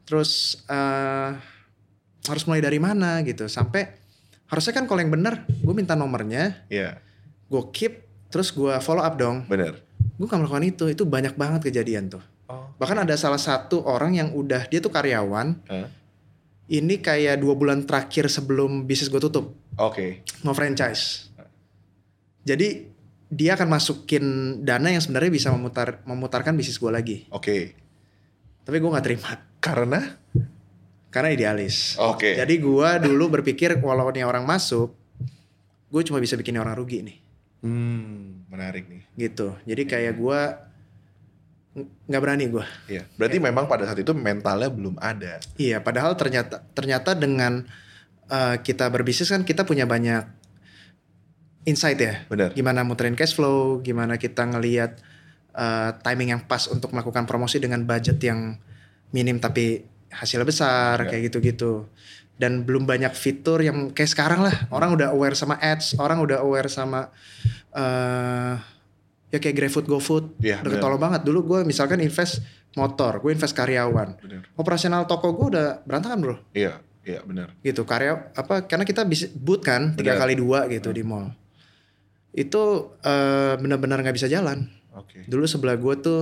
[0.04, 1.32] Terus uh,
[2.28, 3.48] harus mulai dari mana gitu.
[3.48, 3.88] Sampai
[4.52, 6.68] harusnya kan kalau yang bener gue minta nomornya.
[6.68, 7.00] Iya.
[7.00, 7.48] Yeah.
[7.48, 9.48] Gue keep terus gue follow up dong.
[9.48, 9.80] Bener.
[10.20, 10.84] Gue gak melakukan itu.
[10.92, 12.22] Itu banyak banget kejadian tuh.
[12.52, 12.68] Oh.
[12.76, 15.56] Bahkan ada salah satu orang yang udah dia tuh karyawan.
[15.72, 15.88] Huh?
[16.70, 19.56] Ini kayak dua bulan terakhir sebelum bisnis gue tutup.
[19.80, 20.22] Oke.
[20.22, 20.44] Okay.
[20.46, 21.29] Mau franchise.
[22.44, 22.88] Jadi
[23.30, 24.24] dia akan masukin
[24.66, 27.16] dana yang sebenarnya bisa memutar memutarkan bisnis gue lagi.
[27.30, 27.44] Oke.
[27.46, 27.62] Okay.
[28.66, 29.30] Tapi gue nggak terima.
[29.62, 30.00] Karena?
[31.14, 31.94] Karena idealis.
[31.98, 32.34] Oke.
[32.34, 32.34] Okay.
[32.42, 34.90] Jadi gue dulu berpikir walau ini orang masuk,
[35.90, 37.18] gue cuma bisa bikin orang rugi nih.
[37.62, 39.02] Hmm, menarik nih.
[39.14, 39.54] Gitu.
[39.62, 40.40] Jadi kayak gue
[42.10, 42.66] nggak berani gue.
[42.90, 43.06] Iya.
[43.14, 43.44] Berarti ya.
[43.46, 45.38] memang pada saat itu mentalnya belum ada.
[45.54, 45.78] Iya.
[45.78, 47.62] Padahal ternyata ternyata dengan
[48.26, 50.39] uh, kita berbisnis kan kita punya banyak
[51.64, 52.24] insight ya.
[52.28, 52.56] Benar.
[52.56, 55.00] Gimana muterin cash flow, gimana kita ngelihat
[55.54, 58.56] uh, timing yang pas untuk melakukan promosi dengan budget yang
[59.10, 61.08] minim tapi hasilnya besar ya.
[61.10, 61.86] kayak gitu-gitu.
[62.40, 64.56] Dan belum banyak fitur yang kayak sekarang lah.
[64.72, 67.12] Orang udah aware sama ads, orang udah aware sama
[67.76, 68.56] uh,
[69.28, 71.20] ya kayak GrabFood, GoFood, ya, udah ketolong banget.
[71.22, 72.40] Dulu gue misalkan invest
[72.74, 74.16] motor, gue invest karyawan.
[74.24, 74.42] Bener.
[74.56, 76.36] Operasional toko gue udah berantakan bro.
[76.56, 77.52] Iya, iya benar.
[77.60, 78.64] Gitu karya apa?
[78.64, 80.96] Karena kita bisa boot kan tiga kali dua gitu hmm.
[80.96, 81.28] di mall.
[82.30, 84.70] Itu uh, benar-benar nggak bisa jalan.
[84.90, 85.26] Okay.
[85.26, 86.20] Dulu sebelah gue tuh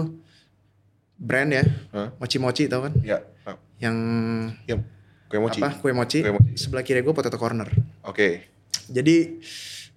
[1.19, 2.15] brand ya, huh?
[2.23, 2.95] mochi-mochi tau kan?
[3.03, 3.25] Ya.
[3.79, 3.97] Yang
[4.67, 4.77] ya,
[5.31, 5.61] kue mochi.
[5.63, 5.71] Apa?
[5.79, 6.19] Kue mochi.
[6.23, 6.53] Kue mochi.
[6.59, 7.71] Sebelah kiri gue potato corner.
[8.05, 8.15] Oke.
[8.15, 8.33] Okay.
[8.91, 9.39] Jadi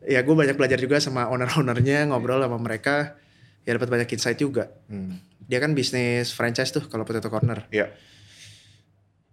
[0.06, 3.18] ya gue banyak belajar juga sama owner-ownernya ngobrol sama mereka
[3.66, 4.70] ya dapat banyak insight juga.
[4.90, 5.22] Hmm.
[5.46, 7.66] Dia kan bisnis franchise tuh kalau potato corner.
[7.74, 7.90] Iya.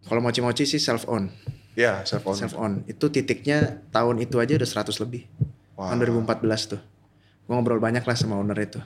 [0.09, 1.29] Kalau mochi-mochi sih self own.
[1.77, 2.37] Iya, self own.
[2.37, 2.73] Self own.
[2.89, 5.29] Itu titiknya tahun itu aja udah 100 lebih.
[5.79, 5.95] Wow.
[5.95, 6.81] Tahun 2014 tuh.
[7.47, 8.83] Gue ngobrol banyak lah sama owner itu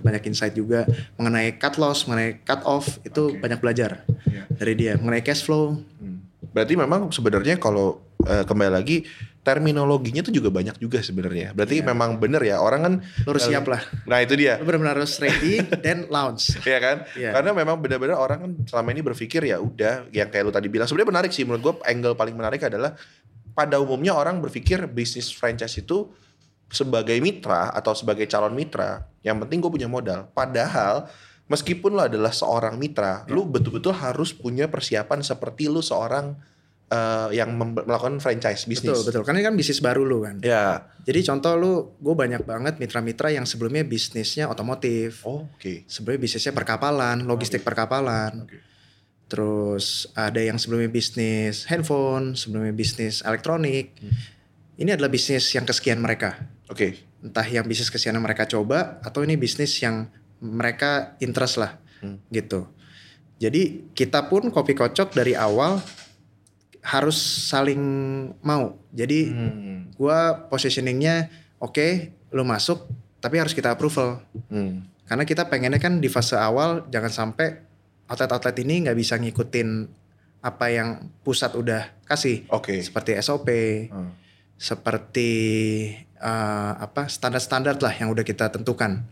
[0.00, 0.88] dapat banyak insight juga
[1.20, 3.38] mengenai cut loss, mengenai cut off itu okay.
[3.38, 3.90] banyak belajar
[4.24, 4.48] yeah.
[4.48, 5.76] dari dia mengenai cash flow.
[5.76, 6.24] Hmm.
[6.50, 9.04] Berarti memang sebenarnya kalau uh, kembali lagi
[9.40, 11.52] terminologinya tuh juga banyak juga sebenarnya.
[11.52, 11.86] Berarti yeah.
[11.92, 12.94] memang bener ya orang kan
[13.28, 13.82] harus siap lah.
[14.08, 14.56] Nah itu dia.
[14.56, 16.56] Lu benar-benar harus ready dan launch.
[16.64, 16.96] Iya kan?
[17.14, 17.32] Yeah.
[17.36, 20.88] Karena memang benar-benar orang kan selama ini berpikir ya udah yang kayak lu tadi bilang
[20.88, 22.96] sebenarnya menarik sih menurut gue angle paling menarik adalah
[23.50, 26.08] pada umumnya orang berpikir bisnis franchise itu
[26.70, 30.30] sebagai mitra atau sebagai calon mitra, yang penting gue punya modal.
[30.30, 31.10] Padahal
[31.50, 33.34] meskipun lo adalah seorang mitra, ya.
[33.34, 36.38] lu betul-betul harus punya persiapan seperti lu seorang
[36.90, 38.94] uh, yang melakukan franchise bisnis.
[38.94, 40.38] Betul betul, karena ini kan bisnis baru lu kan.
[40.46, 40.86] Ya.
[41.02, 45.26] Jadi contoh lu, gue banyak banget mitra-mitra yang sebelumnya bisnisnya otomotif.
[45.26, 45.58] Oh, Oke.
[45.58, 45.76] Okay.
[45.90, 47.68] Sebelumnya bisnisnya perkapalan, logistik okay.
[47.72, 48.46] perkapalan.
[48.46, 48.60] Okay.
[49.30, 53.94] Terus ada yang sebelumnya bisnis handphone, sebelumnya bisnis elektronik.
[54.02, 54.38] Hmm.
[54.80, 56.40] Ini adalah bisnis yang kesekian mereka.
[56.70, 56.78] Oke.
[56.78, 56.90] Okay.
[57.26, 60.08] Entah yang bisnis kesian mereka coba atau ini bisnis yang
[60.40, 62.32] mereka interest lah, hmm.
[62.32, 62.64] gitu.
[63.36, 65.82] Jadi kita pun kopi kocok dari awal
[66.80, 67.18] harus
[67.50, 67.82] saling
[68.40, 68.80] mau.
[68.94, 69.98] Jadi hmm.
[69.98, 71.28] gue positioningnya
[71.60, 71.90] oke, okay,
[72.32, 72.88] lo masuk,
[73.20, 74.24] tapi harus kita approval.
[74.48, 74.88] Hmm.
[75.04, 77.60] Karena kita pengennya kan di fase awal jangan sampai
[78.08, 79.68] outlet-outlet ini nggak bisa ngikutin
[80.40, 80.88] apa yang
[81.20, 82.48] pusat udah kasih.
[82.48, 82.76] Oke.
[82.76, 82.78] Okay.
[82.80, 83.48] Seperti SOP,
[83.92, 84.10] hmm.
[84.56, 85.30] seperti
[86.20, 89.02] uh, apa standar-standar lah yang udah kita tentukan.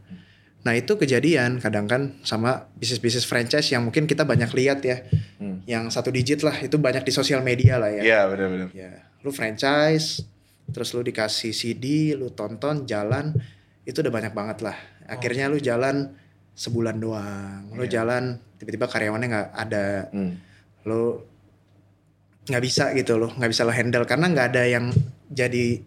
[0.62, 5.01] Nah itu kejadian kadang kan sama bisnis-bisnis franchise yang mungkin kita banyak lihat ya,
[5.40, 5.64] hmm.
[5.64, 8.03] yang satu digit lah itu banyak di sosial media lah ya.
[8.05, 8.68] Iya benar-benar.
[8.75, 10.27] Ya, lu franchise,
[10.68, 13.33] terus lu dikasih CD, lu tonton jalan,
[13.88, 14.77] itu udah banyak banget lah.
[15.09, 15.57] Akhirnya oh.
[15.57, 16.12] lu jalan
[16.59, 18.03] sebulan doang, lu yeah.
[18.03, 20.33] jalan tiba-tiba karyawannya nggak ada, hmm.
[20.90, 21.23] lu
[22.51, 24.90] nggak bisa gitu loh, nggak bisa lo handle karena nggak ada yang
[25.31, 25.87] jadi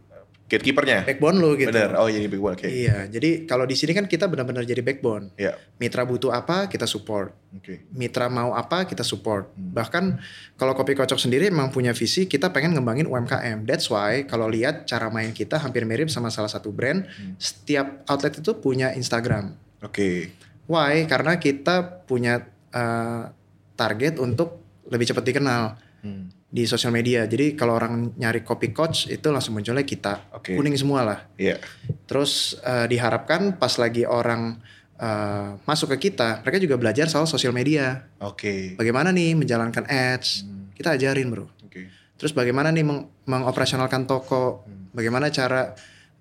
[0.51, 2.71] gatekeepernya backbone lu gitu bener oh jadi backbone oke okay.
[2.83, 5.55] iya jadi kalau di sini kan kita benar-benar jadi backbone yeah.
[5.79, 7.87] mitra butuh apa kita support okay.
[7.95, 9.71] mitra mau apa kita support hmm.
[9.71, 10.19] bahkan
[10.59, 14.83] kalau kopi kocok sendiri emang punya visi kita pengen ngembangin UMKM that's why kalau lihat
[14.83, 17.39] cara main kita hampir mirip sama salah satu brand hmm.
[17.39, 20.35] setiap outlet itu punya Instagram oke okay.
[20.67, 22.43] why karena kita punya
[22.75, 23.31] uh,
[23.79, 24.59] target untuk
[24.91, 25.63] lebih cepat dikenal
[26.03, 27.23] hmm di sosial media.
[27.23, 30.59] Jadi kalau orang nyari copy coach itu langsung munculnya kita okay.
[30.59, 31.19] kuning semua lah.
[31.39, 31.55] Iya.
[31.55, 31.59] Yeah.
[32.05, 34.59] Terus uh, diharapkan pas lagi orang
[34.99, 38.11] uh, masuk ke kita, mereka juga belajar soal sosial media.
[38.19, 38.35] Oke.
[38.35, 38.61] Okay.
[38.75, 40.43] Bagaimana nih menjalankan ads?
[40.43, 40.75] Hmm.
[40.75, 41.47] Kita ajarin bro.
[41.47, 41.71] Oke.
[41.71, 41.85] Okay.
[42.19, 44.67] Terus bagaimana nih meng mengoperasionalkan toko?
[44.67, 44.91] Hmm.
[44.91, 45.71] Bagaimana cara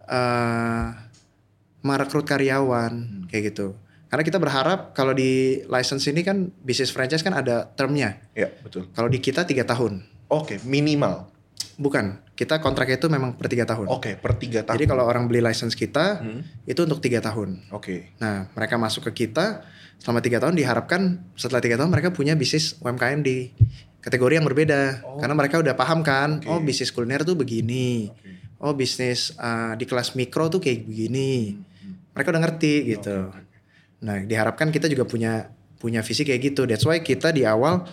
[0.07, 0.87] uh,
[1.83, 3.27] merekrut karyawan hmm.
[3.27, 3.75] kayak gitu.
[4.11, 8.19] Karena kita berharap kalau di license ini kan bisnis franchise kan ada termnya.
[8.35, 8.91] Iya betul.
[8.91, 10.10] Kalau di kita tiga tahun.
[10.31, 11.27] Oke, okay, minimal.
[11.75, 13.91] Bukan, kita kontraknya itu memang per tiga tahun.
[13.91, 14.79] Oke, okay, per tiga tahun.
[14.79, 16.71] Jadi kalau orang beli license kita, hmm.
[16.71, 17.67] itu untuk tiga tahun.
[17.75, 17.83] Oke.
[17.83, 17.99] Okay.
[18.23, 19.67] Nah, mereka masuk ke kita
[20.01, 23.53] selama tiga tahun diharapkan setelah tiga tahun mereka punya bisnis UMKM di
[24.01, 25.21] kategori yang berbeda, oh.
[25.21, 26.49] karena mereka udah paham kan, okay.
[26.49, 28.41] oh bisnis kuliner tuh begini, okay.
[28.65, 31.59] oh bisnis uh, di kelas mikro tuh kayak begini.
[31.59, 32.15] Hmm.
[32.17, 33.29] Mereka udah ngerti gitu.
[33.29, 33.45] Okay.
[34.01, 36.65] Nah, diharapkan kita juga punya punya visi kayak gitu.
[36.65, 37.85] That's why kita di awal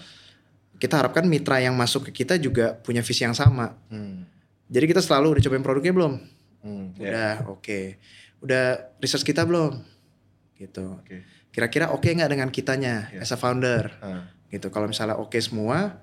[0.78, 3.74] kita harapkan mitra yang masuk ke kita juga punya visi yang sama.
[3.90, 4.26] Hmm.
[4.70, 6.14] Jadi kita selalu udah cobain produknya belum?
[6.62, 7.10] Hmm, ya.
[7.10, 7.62] udah, oke.
[7.64, 7.86] Okay.
[8.44, 8.66] Udah
[9.02, 9.82] research kita belum?
[10.58, 10.86] Gitu.
[11.04, 11.26] Okay.
[11.50, 13.24] Kira-kira oke okay nggak dengan kitanya yeah.
[13.24, 13.90] as a founder?
[14.04, 14.22] Uh.
[14.54, 14.70] Gitu.
[14.70, 15.98] Kalau misalnya oke okay semua,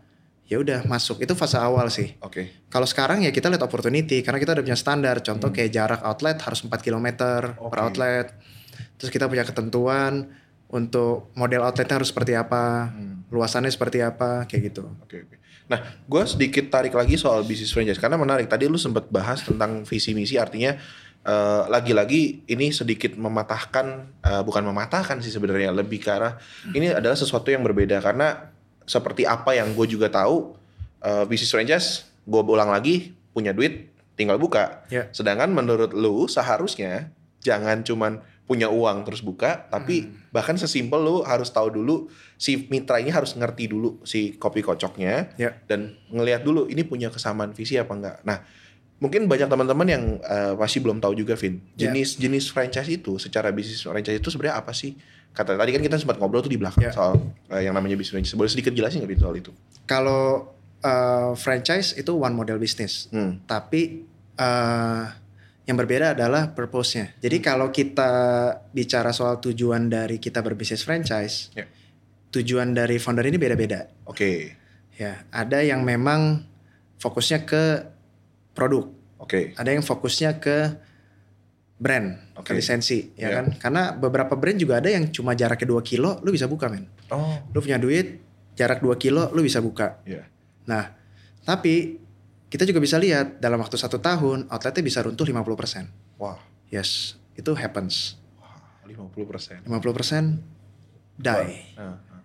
[0.48, 1.22] ya udah masuk.
[1.22, 2.16] Itu fase awal sih.
[2.24, 2.32] Oke.
[2.32, 2.46] Okay.
[2.72, 5.22] Kalau sekarang ya kita lihat opportunity karena kita udah punya standar.
[5.22, 5.56] Contoh hmm.
[5.56, 7.08] kayak jarak outlet harus 4 km
[7.54, 7.70] okay.
[7.70, 8.26] per outlet.
[8.98, 10.32] Terus kita punya ketentuan
[10.70, 13.28] untuk model outletnya harus seperti apa, hmm.
[13.30, 14.84] luasannya seperti apa, kayak gitu.
[15.02, 15.28] Oke, okay, oke.
[15.34, 15.38] Okay.
[15.64, 18.44] Nah, gue sedikit tarik lagi soal bisnis franchise karena menarik.
[18.52, 20.76] Tadi lu sempat bahas tentang visi misi, artinya
[21.24, 23.86] uh, lagi-lagi ini sedikit mematahkan,
[24.20, 26.36] uh, bukan mematahkan sih sebenarnya, lebih ke arah
[26.76, 28.52] ini adalah sesuatu yang berbeda karena
[28.84, 30.52] seperti apa yang gue juga tahu,
[31.00, 33.88] uh, bisnis franchise gue ulang lagi punya duit
[34.20, 34.84] tinggal buka.
[34.92, 35.08] Yeah.
[35.16, 37.08] Sedangkan menurut lu seharusnya
[37.44, 40.28] jangan cuman punya uang terus buka, tapi hmm.
[40.28, 45.32] bahkan sesimpel lu harus tahu dulu si mitra ini harus ngerti dulu si kopi kocoknya
[45.40, 45.56] yeah.
[45.64, 48.16] dan ngelihat dulu ini punya kesamaan visi apa enggak.
[48.20, 48.44] Nah,
[49.00, 51.64] mungkin banyak teman-teman yang uh, masih belum tahu juga Vin.
[51.72, 51.88] Ya.
[51.88, 52.28] Jenis yeah.
[52.28, 54.92] jenis franchise itu secara bisnis franchise itu sebenarnya apa sih?
[55.34, 56.94] kata tadi kan kita sempat ngobrol tuh di belakang yeah.
[56.94, 57.18] soal
[57.50, 59.50] uh, yang namanya bisnis boleh sedikit jelasin nggak soal itu
[59.84, 63.42] kalau uh, franchise itu one model bisnis hmm.
[63.50, 64.06] tapi
[64.38, 65.10] uh,
[65.64, 67.16] yang berbeda adalah purpose-nya.
[67.20, 67.44] Jadi hmm.
[67.44, 68.12] kalau kita
[68.68, 71.68] bicara soal tujuan dari kita berbisnis franchise, yeah.
[72.28, 73.88] tujuan dari founder ini beda-beda.
[74.04, 74.16] Oke.
[74.16, 74.38] Okay.
[74.94, 76.44] Ya, ada yang memang
[77.00, 77.88] fokusnya ke
[78.52, 78.92] produk.
[79.18, 79.28] Oke.
[79.28, 79.44] Okay.
[79.56, 80.56] Ada yang fokusnya ke
[81.80, 82.54] brand, okay.
[82.54, 83.32] ke lisensi, ya yeah.
[83.40, 83.46] kan?
[83.56, 86.86] Karena beberapa brand juga ada yang cuma jaraknya 2 kilo, lu bisa buka, men.
[87.08, 87.40] Oh.
[87.50, 88.20] Lu punya duit,
[88.54, 90.04] jarak 2 kilo, lu bisa buka.
[90.04, 90.28] Yeah.
[90.68, 90.92] Nah,
[91.42, 92.03] tapi
[92.54, 96.22] kita juga bisa lihat dalam waktu satu tahun outletnya bisa runtuh 50%.
[96.22, 96.38] Wah.
[96.70, 98.14] Yes, itu happens.
[98.38, 99.66] Wah, 50%.
[99.66, 101.74] 50% die.
[101.74, 102.22] Uh, uh.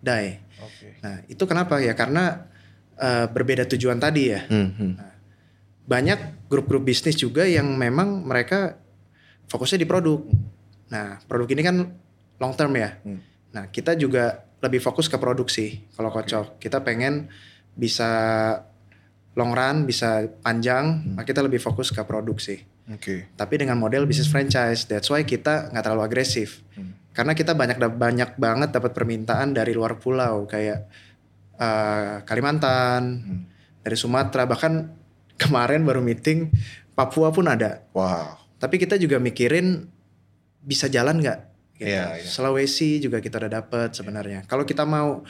[0.00, 0.28] Die.
[0.40, 0.92] Okay.
[1.04, 1.92] Nah, itu kenapa ya?
[1.92, 2.48] Karena
[2.96, 4.48] uh, berbeda tujuan tadi ya.
[4.48, 4.92] Hmm, hmm.
[4.96, 5.12] Nah,
[5.84, 8.80] banyak grup-grup bisnis juga yang memang mereka
[9.44, 10.24] fokusnya di produk.
[10.88, 11.76] Nah, produk ini kan
[12.40, 12.96] long term ya.
[13.04, 13.20] Hmm.
[13.52, 15.84] Nah, kita juga lebih fokus ke produksi.
[15.92, 16.24] Kalau okay.
[16.24, 17.28] kocok, kita pengen
[17.76, 18.08] bisa
[19.36, 21.20] long run bisa panjang, hmm.
[21.20, 22.64] kita lebih fokus ke produksi.
[22.88, 22.98] Oke.
[22.98, 23.18] Okay.
[23.36, 26.64] Tapi dengan model bisnis franchise, that's why kita nggak terlalu agresif.
[26.72, 26.96] Hmm.
[27.12, 30.88] Karena kita banyak banyak banget dapat permintaan dari luar pulau kayak
[31.60, 33.42] uh, Kalimantan, hmm.
[33.84, 34.88] dari Sumatera, bahkan
[35.42, 36.48] kemarin baru meeting
[36.96, 37.84] Papua pun ada.
[37.92, 38.40] Wow.
[38.56, 39.84] Tapi kita juga mikirin
[40.64, 41.40] bisa jalan nggak?
[41.76, 41.92] Gitu.
[41.92, 42.24] Yeah, yeah.
[42.24, 44.40] Sulawesi juga kita udah dapat sebenarnya.
[44.40, 44.48] Yeah.
[44.48, 45.20] Kalau kita mau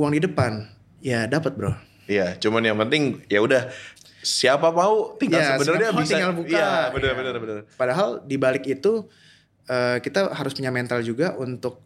[0.00, 0.72] uang di depan,
[1.04, 1.91] ya dapat bro.
[2.10, 3.70] Iya, cuman yang penting ya udah
[4.22, 6.54] siapa mau tinggal ya, sebenarnya bisa tinggal buka.
[6.54, 7.14] Iya, benar ya.
[7.18, 7.56] benar benar.
[7.74, 9.06] Padahal di balik itu
[9.66, 11.82] uh, kita harus punya mental juga untuk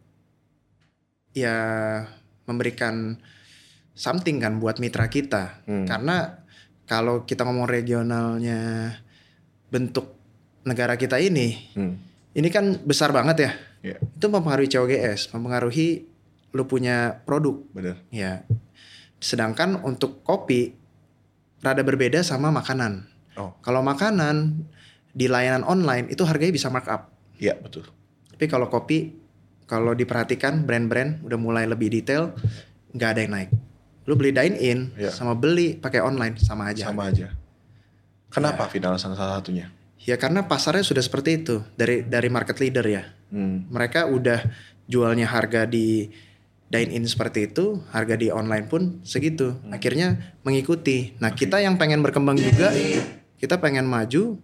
[1.33, 1.57] ya
[2.49, 3.17] memberikan
[3.97, 5.65] something kan buat mitra kita.
[5.65, 5.89] Hmm.
[5.89, 6.45] Karena
[6.85, 8.93] kalau kita ngomong regionalnya
[9.73, 10.17] bentuk
[10.69, 11.95] negara kita ini, hmm.
[12.37, 13.51] ini kan besar banget ya.
[13.97, 13.99] Yeah.
[14.17, 16.09] Itu mempengaruhi COGS, mempengaruhi
[16.57, 17.61] lu punya produk.
[17.73, 17.97] Benar.
[18.13, 18.45] Ya
[19.19, 20.75] Sedangkan untuk kopi
[21.65, 23.09] rada berbeda sama makanan.
[23.37, 23.53] Oh.
[23.61, 24.65] Kalau makanan
[25.17, 27.09] di layanan online itu harganya bisa markup.
[27.41, 27.89] Iya betul.
[28.33, 29.17] Tapi kalau kopi
[29.67, 32.37] kalau diperhatikan brand-brand udah mulai lebih detail
[32.93, 33.51] nggak ada yang naik.
[34.07, 35.11] Lu beli dine in ya.
[35.11, 36.87] sama beli pakai online sama aja.
[36.93, 37.35] Sama aja.
[38.31, 38.71] Kenapa ya.
[38.71, 39.73] final salah satunya?
[40.07, 43.03] Ya karena pasarnya sudah seperti itu dari dari market leader ya.
[43.33, 43.67] Hmm.
[43.73, 44.47] Mereka udah
[44.87, 46.07] jualnya harga di
[46.67, 49.55] dine in seperti itu, harga di online pun segitu.
[49.55, 49.75] Hmm.
[49.75, 51.15] Akhirnya mengikuti.
[51.23, 51.47] Nah, okay.
[51.47, 52.75] kita yang pengen berkembang juga,
[53.39, 54.39] kita pengen maju,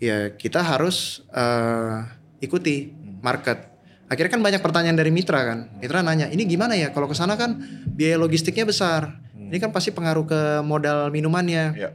[0.00, 2.08] ya kita harus uh,
[2.40, 3.68] ikuti market.
[4.08, 5.68] Akhirnya kan banyak pertanyaan dari mitra kan.
[5.76, 7.60] Mitra nanya, "Ini gimana ya kalau ke sana kan
[7.92, 9.20] biaya logistiknya besar.
[9.36, 9.52] Hmm.
[9.52, 11.92] Ini kan pasti pengaruh ke modal minumannya." Yeah.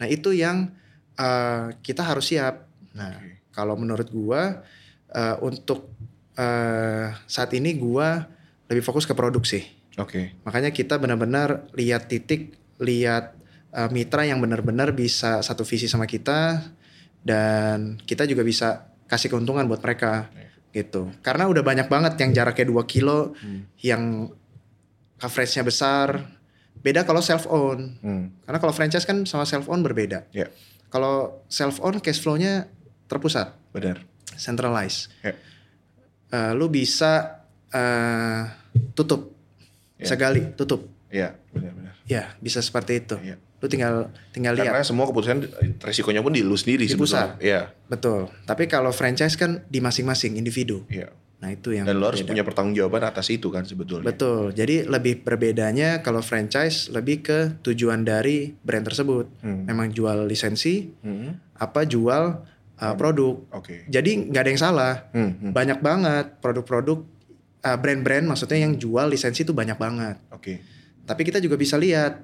[0.00, 0.72] Nah, itu yang
[1.20, 2.64] uh, kita harus siap.
[2.96, 3.44] Nah, okay.
[3.52, 4.64] kalau menurut gua
[5.12, 5.92] uh, untuk
[6.40, 8.35] uh, saat ini gua
[8.66, 9.62] lebih fokus ke produksi.
[9.96, 10.10] Oke.
[10.10, 10.24] Okay.
[10.42, 13.38] Makanya kita benar-benar lihat titik, lihat
[13.72, 16.62] uh, mitra yang benar-benar bisa satu visi sama kita
[17.26, 20.82] dan kita juga bisa kasih keuntungan buat mereka okay.
[20.82, 21.10] gitu.
[21.22, 23.80] Karena udah banyak banget yang jaraknya 2 kilo, hmm.
[23.82, 24.30] yang
[25.16, 26.08] coveragenya besar.
[26.76, 27.98] Beda kalau self own.
[28.02, 28.24] Hmm.
[28.44, 30.28] Karena kalau franchise kan sama self own berbeda.
[30.34, 30.52] Yeah.
[30.90, 32.68] Kalau self own cash flow-nya
[33.10, 33.54] terpusat.
[33.72, 34.02] Benar.
[34.36, 35.10] Centralized.
[35.24, 35.38] Yeah.
[36.30, 38.40] Uh, lu bisa uh,
[38.92, 39.32] tutup,
[39.96, 40.06] yeah.
[40.06, 40.86] bisa gali, tutup.
[41.10, 41.94] Iya, benar-benar.
[42.06, 43.16] Ya, bisa seperti itu.
[43.22, 43.38] Yeah.
[43.62, 44.68] Lu tinggal tinggal lihat.
[44.68, 45.48] Karena semua keputusan
[45.80, 47.40] resikonya pun di lu sendiri di pusat.
[47.40, 47.72] Iya.
[47.88, 48.28] Betul.
[48.44, 50.84] Tapi kalau franchise kan di masing-masing individu.
[50.92, 51.08] Iya.
[51.36, 54.08] Nah, itu yang Dan lo harus punya pertanggungjawaban atas itu kan sebetulnya.
[54.08, 54.56] Betul.
[54.56, 59.28] Jadi lebih berbedanya kalau franchise lebih ke tujuan dari brand tersebut.
[59.44, 59.68] Hmm.
[59.68, 61.60] Memang jual lisensi, hmm.
[61.60, 62.40] apa jual
[62.80, 63.36] uh, produk.
[63.52, 63.60] Oke.
[63.60, 63.80] Okay.
[63.92, 64.94] Jadi nggak ada yang salah.
[65.12, 65.32] Hmm.
[65.36, 65.52] Hmm.
[65.52, 67.04] Banyak banget produk-produk
[67.66, 70.16] uh, brand-brand maksudnya yang jual lisensi itu banyak banget.
[70.30, 70.42] Oke.
[70.42, 70.56] Okay.
[71.02, 72.22] Tapi kita juga bisa lihat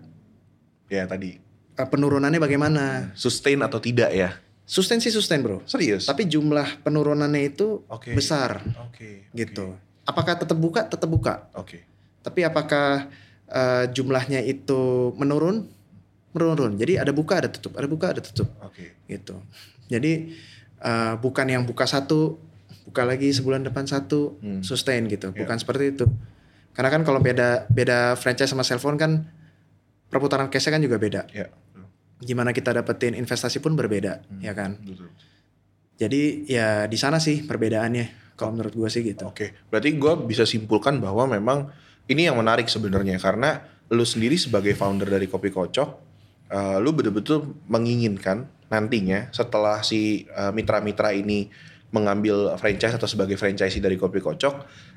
[0.87, 1.35] ya tadi
[1.79, 3.11] uh, penurunannya bagaimana.
[3.19, 4.39] Sustain atau tidak ya?
[4.63, 5.61] Sustain sih sustain bro.
[5.67, 6.07] Serius?
[6.07, 8.15] Tapi jumlah penurunannya itu okay.
[8.15, 8.63] besar.
[8.87, 9.27] Oke.
[9.27, 9.35] Okay.
[9.35, 9.75] Gitu.
[10.07, 10.87] Apakah tetap buka?
[10.87, 11.51] Tetap buka.
[11.59, 11.67] Oke.
[11.67, 11.83] Okay.
[12.23, 13.11] Tapi apakah
[13.51, 15.67] uh, jumlahnya itu menurun?
[16.33, 16.79] Menurun.
[16.81, 18.49] Jadi ada buka, ada tutup, ada buka, ada tutup.
[18.63, 18.95] Oke.
[18.95, 19.19] Okay.
[19.19, 19.37] Gitu.
[19.91, 20.33] Jadi
[20.81, 22.41] uh, bukan yang buka satu
[22.89, 24.61] buka lagi sebulan depan satu hmm.
[24.67, 25.39] sustain gitu yeah.
[25.45, 26.07] bukan seperti itu
[26.73, 29.29] karena kan kalau beda beda franchise sama cellphone kan
[30.11, 31.51] perputaran cashnya kan juga beda yeah.
[32.23, 34.41] gimana kita dapetin investasi pun berbeda hmm.
[34.43, 35.09] ya kan Betul.
[35.99, 39.49] jadi ya di sana sih perbedaannya kalau menurut gue sih gitu oke okay.
[39.71, 41.71] berarti gue bisa simpulkan bahwa memang
[42.11, 45.91] ini yang menarik sebenarnya karena lu sendiri sebagai founder dari Kopi Kocok
[46.53, 51.53] uh, lu betul-betul menginginkan nantinya setelah si uh, mitra-mitra ini
[51.93, 54.55] mengambil franchise atau sebagai franchisee dari Kopi Kocok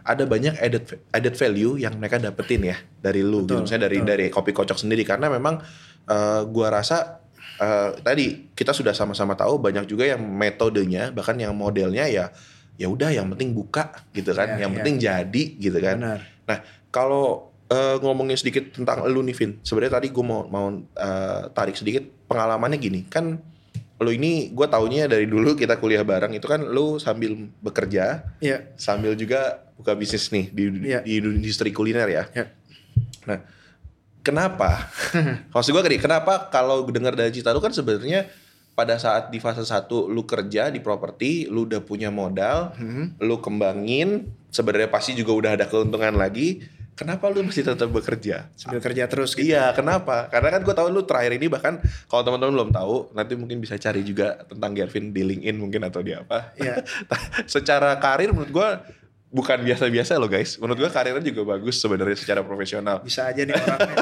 [0.08, 3.60] ada banyak added added value yang mereka dapetin ya dari lu gitu.
[3.60, 4.10] Betul, misalnya dari betul.
[4.16, 5.60] dari Kopi Kocok sendiri karena memang
[6.08, 7.20] eh, gua rasa
[7.60, 12.32] eh, tadi kita sudah sama-sama tahu banyak juga yang metodenya bahkan yang modelnya ya
[12.76, 14.76] ya udah yang penting buka gitu kan Ya, yang ya.
[14.80, 16.20] penting jadi gitu kan Benar.
[16.46, 16.60] Nah,
[16.94, 19.52] kalau eh, ngomongin sedikit tentang lu nih, Vin.
[19.66, 23.02] Sebenarnya tadi gue mau mau eh, tarik sedikit pengalamannya gini.
[23.10, 23.42] Kan
[24.06, 28.70] lu ini gue taunya dari dulu kita kuliah bareng itu kan lu sambil bekerja, Iya.
[28.78, 31.02] sambil juga buka bisnis nih di Iya.
[31.02, 32.24] di industri kuliner ya.
[32.32, 32.46] Ya.
[33.26, 33.42] Nah,
[34.22, 34.88] kenapa?
[35.54, 38.30] Maksud gue gini, kenapa kalau dengar dari cerita lu kan sebenarnya
[38.72, 43.16] pada saat di fase 1 lu kerja di properti, lu udah punya modal, Hmm.
[43.18, 46.60] lu kembangin, sebenarnya pasti juga udah ada keuntungan lagi.
[46.96, 48.48] Kenapa lu masih tetap bekerja?
[48.56, 49.52] Sambil kerja terus gitu.
[49.52, 50.32] Iya, kenapa?
[50.32, 53.76] Karena kan gue tahu lu terakhir ini bahkan kalau teman-teman belum tahu, nanti mungkin bisa
[53.76, 56.56] cari juga tentang Gervin di LinkedIn mungkin atau di apa.
[56.56, 56.88] Iya.
[57.54, 58.70] secara karir menurut gue
[59.28, 60.56] bukan biasa-biasa loh guys.
[60.56, 63.04] Menurut gue karirnya juga bagus sebenarnya secara profesional.
[63.04, 63.96] Bisa aja nih orangnya.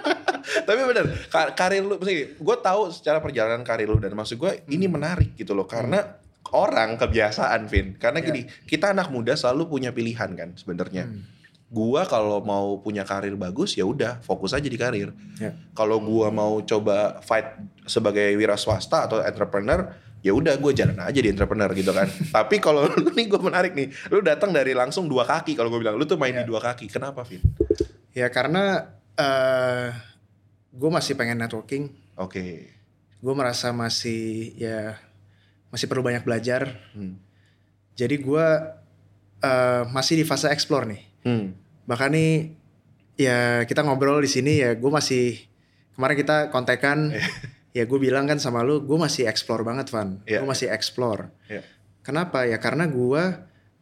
[0.68, 4.86] Tapi bener, ka- karir lu, gue tahu secara perjalanan karir lu dan maksud gue ini
[4.92, 6.20] menarik gitu loh karena
[6.52, 7.94] orang kebiasaan, Vin.
[7.96, 11.06] Karena gini, kita anak muda selalu punya pilihan kan sebenarnya.
[11.06, 11.39] Hmm.
[11.70, 15.14] Gua kalau mau punya karir bagus ya udah fokus aja di karir.
[15.38, 15.54] Ya.
[15.70, 17.46] Kalau gua mau coba fight
[17.86, 19.86] sebagai wira swasta atau entrepreneur,
[20.18, 22.10] ya udah gue jalan aja di entrepreneur gitu kan.
[22.36, 25.78] Tapi kalau lu nih gue menarik nih, lu datang dari langsung dua kaki kalau gue
[25.78, 26.42] bilang lu tuh main Ya.
[26.42, 26.90] di dua kaki.
[26.90, 27.38] Kenapa, Vin?
[28.10, 29.94] Ya karena eh
[30.74, 31.86] gue masih pengen networking.
[32.18, 32.66] Oke.
[33.22, 34.98] Gue merasa masih ya
[35.70, 36.74] masih perlu banyak belajar.
[36.98, 37.14] Hmm.
[37.94, 38.46] Jadi gue
[39.40, 41.02] eh masih di fase explore nih.
[41.20, 41.46] Hmm.
[41.90, 42.54] Bahkan nih
[43.18, 45.42] ya kita ngobrol di sini ya gue masih
[45.98, 47.10] kemarin kita kontekan
[47.76, 50.22] ya gue bilang kan sama lu gue masih explore banget Van.
[50.22, 50.38] Iya.
[50.38, 51.34] Gue masih explore.
[51.50, 51.66] Iya.
[52.06, 52.62] Kenapa ya?
[52.62, 53.22] Karena gue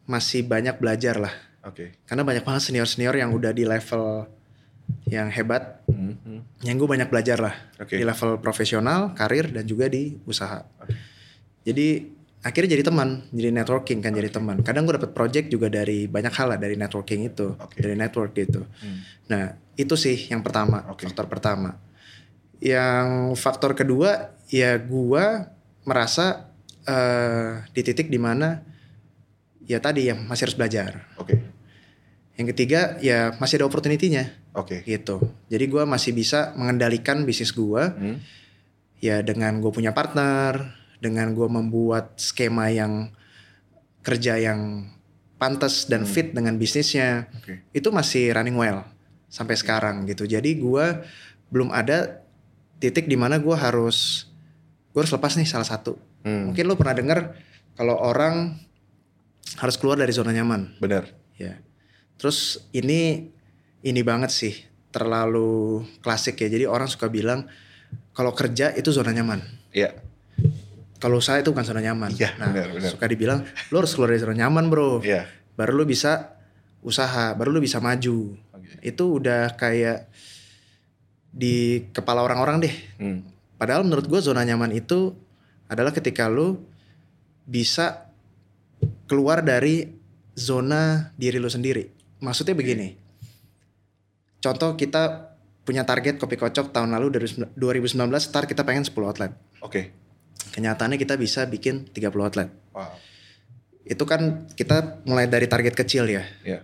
[0.09, 1.35] masih banyak belajar lah.
[1.69, 2.01] Oke.
[2.09, 4.25] Karena banyak banget senior-senior yang udah di level
[5.05, 5.85] yang hebat.
[5.85, 6.17] Hmm.
[6.25, 6.41] Hmm.
[6.65, 7.55] Yang gue banyak belajar lah.
[7.77, 8.01] Oke.
[8.01, 10.65] Di level profesional, karir, dan juga di usaha.
[11.63, 12.18] Jadi
[12.49, 14.65] akhirnya jadi teman, jadi networking kan jadi teman.
[14.65, 17.77] Kadang gue dapet project juga dari banyak hal lah dari networking itu, Oke.
[17.79, 18.65] dari network gitu.
[18.65, 18.99] Hmm.
[19.29, 19.43] Nah
[19.77, 21.05] itu sih yang pertama, Oke.
[21.05, 21.77] faktor pertama.
[22.59, 25.25] Yang faktor kedua ya gue
[25.85, 26.49] merasa
[26.89, 28.65] eh, di titik di mana
[29.69, 31.05] ya tadi yang masih harus belajar.
[31.21, 31.37] Oke.
[32.41, 34.81] Yang ketiga ya masih ada opportunity-nya Oke.
[34.89, 35.21] gitu.
[35.53, 38.17] Jadi gue masih bisa mengendalikan bisnis gue Hmm.
[38.99, 43.15] ya dengan gue punya partner, dengan gue membuat skema yang
[44.03, 44.91] kerja yang
[45.39, 46.11] pantas dan Hmm.
[46.11, 47.63] fit dengan bisnisnya Oke.
[47.71, 48.83] itu masih running well
[49.31, 50.27] sampai sekarang gitu.
[50.27, 50.87] Jadi gue
[51.49, 52.21] belum ada
[52.83, 54.27] titik di mana gue harus
[54.91, 55.95] gue harus lepas nih salah satu.
[56.27, 56.51] Hmm.
[56.51, 57.19] Mungkin lo pernah dengar
[57.79, 58.59] kalau orang
[59.63, 60.75] harus keluar dari zona nyaman.
[60.83, 61.07] Benar.
[61.39, 61.63] Ya.
[62.19, 63.31] Terus ini
[63.87, 64.55] ini banget sih
[64.91, 66.51] terlalu klasik ya.
[66.51, 67.47] Jadi orang suka bilang
[68.11, 69.39] kalau kerja itu zona nyaman.
[69.71, 69.95] Iya.
[70.99, 72.11] Kalau usaha itu bukan zona nyaman.
[72.15, 72.91] Iya, nah, benar, benar.
[72.91, 75.07] suka dibilang lu harus keluar dari zona nyaman, Bro.
[75.07, 75.31] Iya.
[75.55, 76.35] Baru lu bisa
[76.83, 78.35] usaha, baru lu bisa maju.
[78.35, 78.83] Oke.
[78.83, 80.11] Itu udah kayak
[81.31, 82.75] di kepala orang-orang deh.
[82.99, 83.23] Hmm.
[83.59, 85.15] Padahal menurut gue zona nyaman itu
[85.71, 86.63] adalah ketika lu
[87.47, 88.11] bisa
[89.07, 89.87] keluar dari
[90.35, 91.91] zona diri lu sendiri.
[92.23, 92.95] Maksudnya begini.
[94.39, 95.35] Contoh kita
[95.67, 99.33] punya target kopi kocok tahun lalu dari 2019 start kita pengen 10 outlet.
[99.61, 100.08] Oke.
[100.49, 102.49] Kenyataannya kita bisa bikin 30 outlet.
[102.75, 102.95] Wow.
[103.85, 106.25] Itu kan kita mulai dari target kecil ya.
[106.45, 106.61] Iya.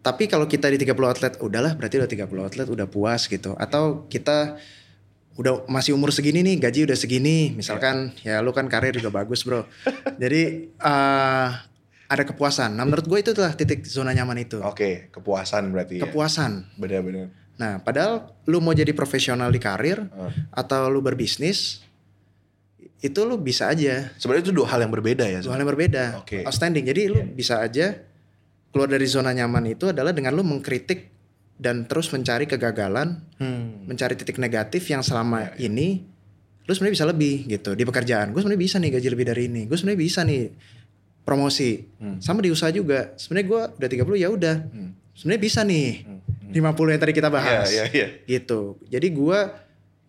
[0.00, 3.52] Tapi kalau kita di 30 outlet, udahlah berarti udah 30 outlet udah puas gitu.
[3.60, 4.56] Atau kita
[5.36, 7.52] udah masih umur segini nih, gaji udah segini.
[7.52, 9.68] Misalkan ya lu kan karir juga bagus bro.
[10.22, 11.48] Jadi eh,
[12.10, 12.74] ada kepuasan.
[12.74, 14.58] Nah menurut gue itu adalah titik zona nyaman itu.
[14.64, 16.08] Oke, kepuasan berarti ya.
[16.08, 16.80] Kepuasan.
[16.80, 17.28] Benar-benar.
[17.60, 20.32] Nah padahal lu mau jadi profesional di karir Ah.
[20.64, 21.84] atau lu berbisnis,
[23.00, 24.12] itu lu bisa aja.
[24.16, 25.40] Sebenarnya itu dua hal yang berbeda ya.
[25.40, 26.20] Dua hal yang berbeda.
[26.20, 26.44] Oke.
[26.44, 26.84] Outstanding.
[26.84, 27.96] Jadi lu bisa aja
[28.70, 31.08] keluar dari zona nyaman itu adalah dengan lu mengkritik
[31.60, 33.84] dan terus mencari kegagalan, Hmm.
[33.84, 35.68] mencari titik negatif yang selama Ya, ya.
[35.68, 36.04] ini
[36.64, 38.30] lu sebenarnya bisa lebih gitu di pekerjaan.
[38.30, 39.62] Gue sebenarnya bisa nih gaji lebih dari ini.
[39.66, 40.42] Gue sebenarnya bisa nih
[41.20, 41.84] promosi.
[42.00, 42.16] Hmm.
[42.20, 43.12] Sama di usaha juga.
[43.16, 44.56] Sebenarnya gue udah 30 ya udah.
[44.70, 44.92] Hmm.
[45.16, 45.90] Sebenarnya bisa nih.
[46.04, 46.18] Hmm.
[46.50, 47.70] 50 yang tadi kita bahas.
[47.70, 48.06] Iya, iya, iya.
[48.26, 48.74] Gitu.
[48.90, 49.54] Jadi gua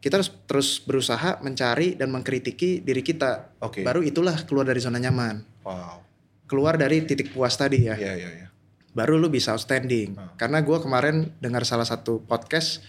[0.01, 3.53] kita harus terus berusaha mencari dan mengkritiki diri kita.
[3.61, 3.85] Oke.
[3.85, 5.45] Baru itulah keluar dari zona nyaman.
[5.61, 6.01] Wow.
[6.49, 7.93] Keluar dari titik puas tadi ya.
[7.93, 8.47] Iya, iya, iya.
[8.91, 10.17] Baru lu bisa outstanding.
[10.17, 10.33] Ah.
[10.35, 12.81] Karena gua kemarin dengar salah satu podcast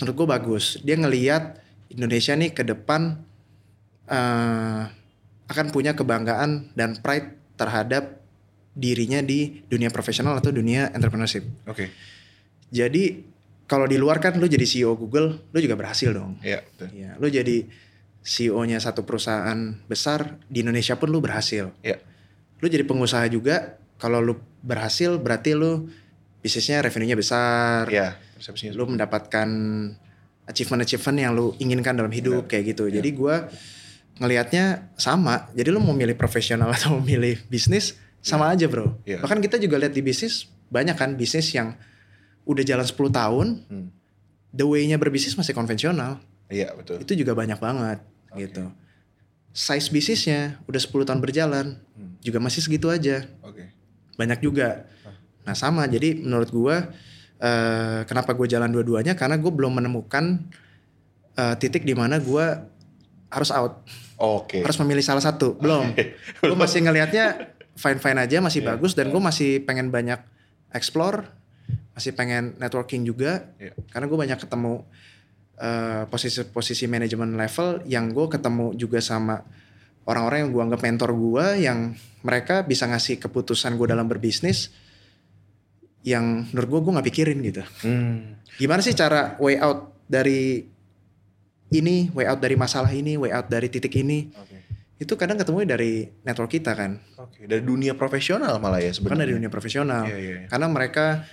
[0.00, 0.80] menurut gua bagus.
[0.80, 1.60] Dia ngeliat
[1.92, 3.20] Indonesia nih ke depan
[4.08, 4.84] eh
[5.44, 8.24] akan punya kebanggaan dan pride terhadap
[8.72, 11.44] dirinya di dunia profesional atau dunia entrepreneurship.
[11.68, 11.86] Oke.
[11.86, 11.88] Okay.
[12.72, 13.33] Jadi
[13.64, 16.36] kalau di luar kan lu jadi CEO Google, lu juga berhasil dong.
[16.44, 16.88] Iya, betul.
[16.92, 17.56] Iya, lu jadi
[18.24, 21.72] CEO-nya satu perusahaan besar di Indonesia pun lu berhasil.
[21.84, 22.00] Iya.
[22.60, 25.92] Lu jadi pengusaha juga, kalau lu berhasil berarti lu
[26.40, 27.88] bisnisnya revenue-nya besar.
[27.88, 28.16] Iya.
[28.76, 29.48] Lu mendapatkan
[30.44, 32.50] achievement-achievement yang lu inginkan dalam hidup Benar.
[32.52, 32.88] kayak gitu.
[32.88, 33.00] Ya.
[33.00, 33.48] Jadi gua
[34.20, 35.48] ngelihatnya sama.
[35.56, 38.60] Jadi lu mau milih profesional atau mau milih bisnis sama ya.
[38.60, 39.04] aja, Bro.
[39.08, 39.20] Ya.
[39.20, 41.76] Bahkan kita juga lihat di bisnis banyak kan bisnis yang
[42.44, 43.46] udah jalan 10 tahun.
[43.68, 43.88] Hmm.
[44.54, 46.22] The way-nya berbisnis masih konvensional.
[46.46, 47.02] Iya, betul.
[47.02, 47.98] Itu juga banyak banget
[48.30, 48.46] okay.
[48.46, 48.70] gitu.
[49.54, 51.66] Size bisnisnya udah 10 tahun berjalan
[51.98, 52.22] hmm.
[52.22, 53.26] juga masih segitu aja.
[53.42, 53.74] Okay.
[54.14, 54.86] Banyak juga.
[55.42, 55.84] Nah, sama.
[55.90, 56.94] Jadi menurut gua
[57.40, 60.40] uh, kenapa gue jalan dua-duanya karena gue belum menemukan
[61.36, 62.46] uh, titik di mana gue
[63.28, 63.82] harus out.
[64.16, 64.58] Oke.
[64.58, 64.60] Okay.
[64.62, 65.58] Harus memilih salah satu.
[65.58, 65.90] Belum.
[66.40, 67.50] gue masih ngelihatnya
[67.82, 68.68] fine-fine aja, masih yeah.
[68.74, 70.22] bagus dan gue masih pengen banyak
[70.70, 71.26] explore,
[71.94, 73.54] masih pengen networking juga.
[73.56, 73.78] Yeah.
[73.88, 74.84] Karena gue banyak ketemu
[76.10, 79.38] posisi-posisi uh, manajemen level yang gue ketemu juga sama
[80.02, 81.94] orang-orang yang gue anggap mentor gue yang
[82.26, 84.74] mereka bisa ngasih keputusan gue dalam berbisnis
[86.02, 87.62] yang menurut gue gue nggak pikirin gitu.
[87.86, 88.36] Hmm.
[88.58, 90.66] Gimana sih cara way out dari
[91.70, 94.34] ini, way out dari masalah ini, way out dari titik ini?
[94.34, 94.60] Okay.
[95.00, 96.98] Itu kadang ketemu dari network kita kan.
[97.18, 97.44] Oke, okay.
[97.46, 99.16] dari dunia profesional malah ya sebenarnya.
[99.16, 100.02] Kan dari dunia profesional.
[100.06, 100.48] Yeah, yeah, yeah.
[100.50, 101.24] Karena mereka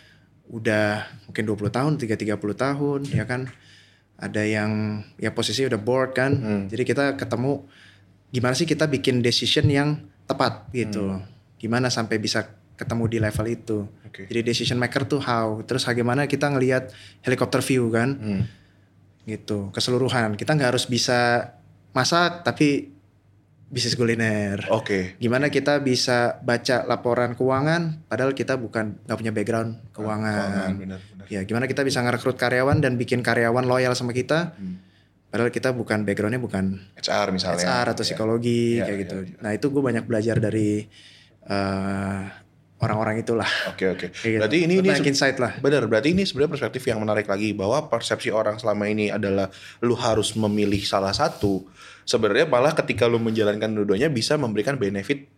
[0.52, 3.24] udah mungkin 20 tahun, 3 30 tahun yeah.
[3.24, 3.42] ya kan.
[4.22, 6.32] Ada yang ya posisi udah board kan.
[6.38, 6.64] Hmm.
[6.70, 7.66] Jadi kita ketemu
[8.30, 9.98] gimana sih kita bikin decision yang
[10.30, 11.18] tepat gitu.
[11.18, 11.26] Hmm.
[11.58, 12.46] Gimana sampai bisa
[12.78, 13.80] ketemu di level itu.
[14.12, 14.30] Okay.
[14.30, 15.64] Jadi decision maker tuh how.
[15.66, 16.94] Terus bagaimana kita ngelihat
[17.26, 18.10] helikopter view kan.
[18.14, 18.44] Hmm.
[19.26, 20.38] Gitu, keseluruhan.
[20.38, 21.54] Kita nggak harus bisa
[21.96, 22.94] masak tapi
[23.72, 24.68] bisnis kuliner.
[24.68, 24.84] Oke.
[24.84, 25.04] Okay.
[25.16, 30.36] Gimana kita bisa baca laporan keuangan padahal kita bukan nggak punya background keuangan.
[30.36, 31.26] keuangan benar, benar.
[31.32, 34.52] Ya, gimana kita bisa ngerekrut karyawan dan bikin karyawan loyal sama kita.
[34.60, 34.84] Hmm.
[35.32, 37.64] Padahal kita bukan backgroundnya bukan HR misalnya.
[37.64, 39.18] HR atau psikologi ya, kayak ya, gitu.
[39.24, 40.84] Ya, Nah itu gue banyak belajar dari
[41.48, 42.28] uh,
[42.82, 43.48] orang-orang itulah.
[43.70, 44.08] Oke oke.
[44.12, 44.42] Gitu.
[44.42, 45.56] Berarti ini ini insight lah.
[45.62, 45.86] Benar.
[45.86, 49.48] Berarti ini sebenarnya perspektif yang menarik lagi bahwa persepsi orang selama ini adalah
[49.86, 51.64] lu harus memilih salah satu.
[52.04, 55.30] Sebenarnya malah ketika lu menjalankan dua-duanya bisa memberikan benefit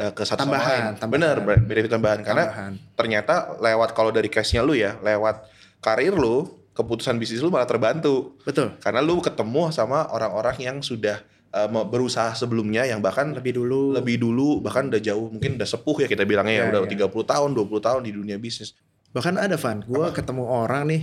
[0.00, 1.12] uh, ke satu tambahan, sama lain.
[1.12, 2.72] Benar, benefit tambahan karena tambahan.
[2.96, 5.44] ternyata lewat kalau dari case-nya lu ya, lewat
[5.84, 8.36] karir lu, keputusan bisnis lu malah terbantu.
[8.42, 8.76] Betul.
[8.80, 11.20] Karena lu ketemu sama orang-orang yang sudah
[11.52, 13.94] uh, berusaha sebelumnya yang bahkan lebih dulu.
[13.94, 17.06] lebih dulu bahkan udah jauh mungkin udah sepuh ya kita bilangnya ya, ya udah ya.
[17.06, 18.74] 30 tahun 20 tahun di dunia bisnis.
[19.14, 21.02] Bahkan ada Van gue ketemu orang nih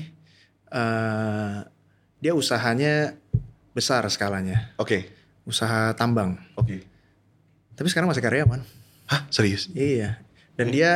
[0.74, 1.66] uh,
[2.20, 3.18] dia usahanya
[3.74, 4.74] besar skalanya.
[4.80, 4.88] Oke.
[4.88, 5.02] Okay.
[5.44, 6.40] usaha tambang.
[6.56, 6.80] Oke.
[6.80, 6.82] Okay.
[7.76, 8.64] tapi sekarang masih karyawan
[9.12, 9.22] hah?
[9.28, 9.68] Serius?
[9.76, 10.24] Iya.
[10.56, 10.76] Dan hmm.
[10.76, 10.92] dia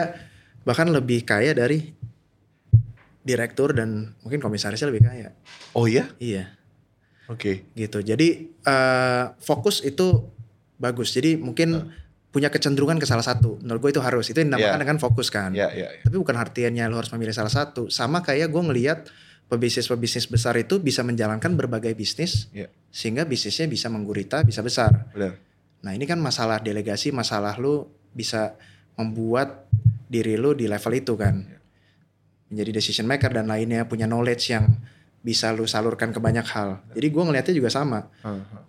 [0.63, 1.91] bahkan lebih kaya dari
[3.27, 5.35] direktur dan mungkin komisarisnya lebih kaya.
[5.75, 6.07] Oh iya?
[6.15, 6.56] Iya
[7.27, 7.39] Oke.
[7.39, 7.55] Okay.
[7.75, 7.99] Gitu.
[8.03, 8.27] Jadi
[8.63, 10.23] uh, fokus itu
[10.79, 11.11] bagus.
[11.11, 11.83] Jadi mungkin uh.
[12.31, 13.59] punya kecenderungan ke salah satu.
[13.59, 14.31] Menurut gue itu harus.
[14.31, 14.83] Itu yang dinamakan yeah.
[14.83, 15.51] dengan fokus kan.
[15.51, 16.03] Yeah, yeah, yeah.
[16.07, 17.91] Tapi bukan artinya lo harus memilih salah satu.
[17.91, 18.99] Sama kayak gue ngelihat
[19.47, 22.67] pebisnis-pebisnis besar itu bisa menjalankan berbagai bisnis yeah.
[22.91, 25.07] sehingga bisnisnya bisa menggurita, bisa besar.
[25.15, 25.39] Benar.
[25.83, 28.59] Nah ini kan masalah delegasi, masalah lu bisa
[28.99, 29.67] membuat
[30.07, 31.35] diri lu di level itu kan.
[31.43, 31.61] Yeah.
[32.47, 34.67] Menjadi decision maker dan lainnya punya knowledge yang
[35.27, 36.79] bisa lu salurkan ke banyak hal.
[36.95, 38.07] Jadi gue ngelihatnya juga sama.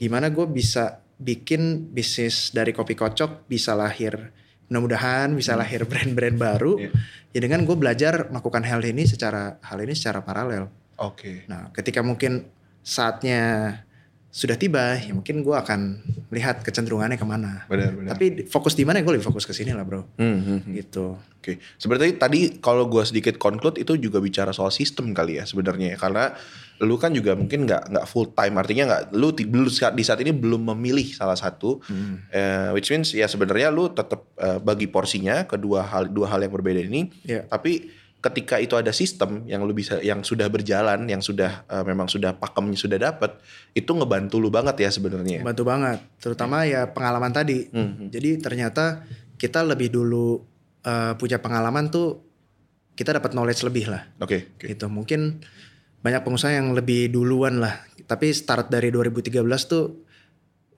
[0.03, 4.35] Gimana gue bisa bikin bisnis dari kopi kocok bisa lahir
[4.69, 5.61] mudah-mudahan bisa hmm.
[5.65, 6.93] lahir brand-brand baru yeah.
[7.33, 10.69] ya dengan gue belajar melakukan hal ini secara hal ini secara paralel.
[11.01, 11.17] Oke.
[11.17, 11.37] Okay.
[11.49, 12.47] Nah ketika mungkin
[12.85, 13.73] saatnya
[14.29, 17.65] sudah tiba ya mungkin gue akan lihat kecenderungannya ke mana.
[17.65, 18.11] Benar, benar.
[18.13, 20.05] Tapi fokus di mana gue lebih fokus ke sini lah bro.
[20.21, 20.73] Hmm, hmm, hmm.
[20.77, 21.17] Gitu.
[21.17, 21.41] Oke.
[21.41, 21.57] Okay.
[21.81, 26.37] Sebenarnya tadi kalau gue sedikit conclude itu juga bicara soal sistem kali ya sebenarnya karena
[26.79, 29.67] lu kan juga mungkin nggak nggak full time artinya nggak lu belum
[29.99, 32.31] di saat ini belum memilih salah satu hmm.
[32.31, 36.55] uh, which means ya sebenarnya lu tetap uh, bagi porsinya kedua hal dua hal yang
[36.55, 37.43] berbeda ini yeah.
[37.51, 42.11] tapi ketika itu ada sistem yang lu bisa yang sudah berjalan yang sudah uh, memang
[42.11, 43.39] sudah pakemnya sudah dapat
[43.79, 46.71] itu ngebantu lu banget ya sebenarnya bantu banget terutama hmm.
[46.71, 48.11] ya pengalaman tadi hmm.
[48.11, 49.07] jadi ternyata
[49.39, 50.43] kita lebih dulu
[50.83, 52.19] uh, punya pengalaman tuh
[52.99, 54.75] kita dapat knowledge lebih lah oke okay, okay.
[54.75, 55.39] gitu mungkin
[56.03, 60.09] banyak pengusaha yang lebih duluan lah tapi start dari 2013 tuh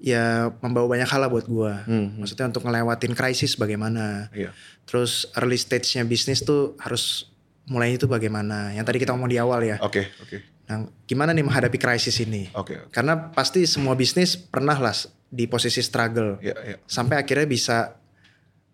[0.01, 1.85] ya membawa banyak hal lah buat gua.
[1.85, 2.25] Hmm, hmm.
[2.25, 4.33] Maksudnya untuk ngelewatin krisis bagaimana.
[4.33, 4.57] Yeah.
[4.89, 7.30] Terus early stage-nya bisnis tuh harus
[7.71, 8.75] mulai itu bagaimana?
[8.75, 9.79] Yang tadi kita ngomong di awal ya.
[9.79, 10.27] Oke, okay, oke.
[10.27, 10.41] Okay.
[10.67, 12.51] Nah, gimana nih menghadapi krisis ini?
[12.55, 12.75] Oke.
[12.75, 12.93] Okay, okay.
[12.93, 14.95] Karena pasti semua bisnis pernah lah
[15.31, 16.77] di posisi struggle Ya, ya.
[16.91, 17.95] sampai akhirnya bisa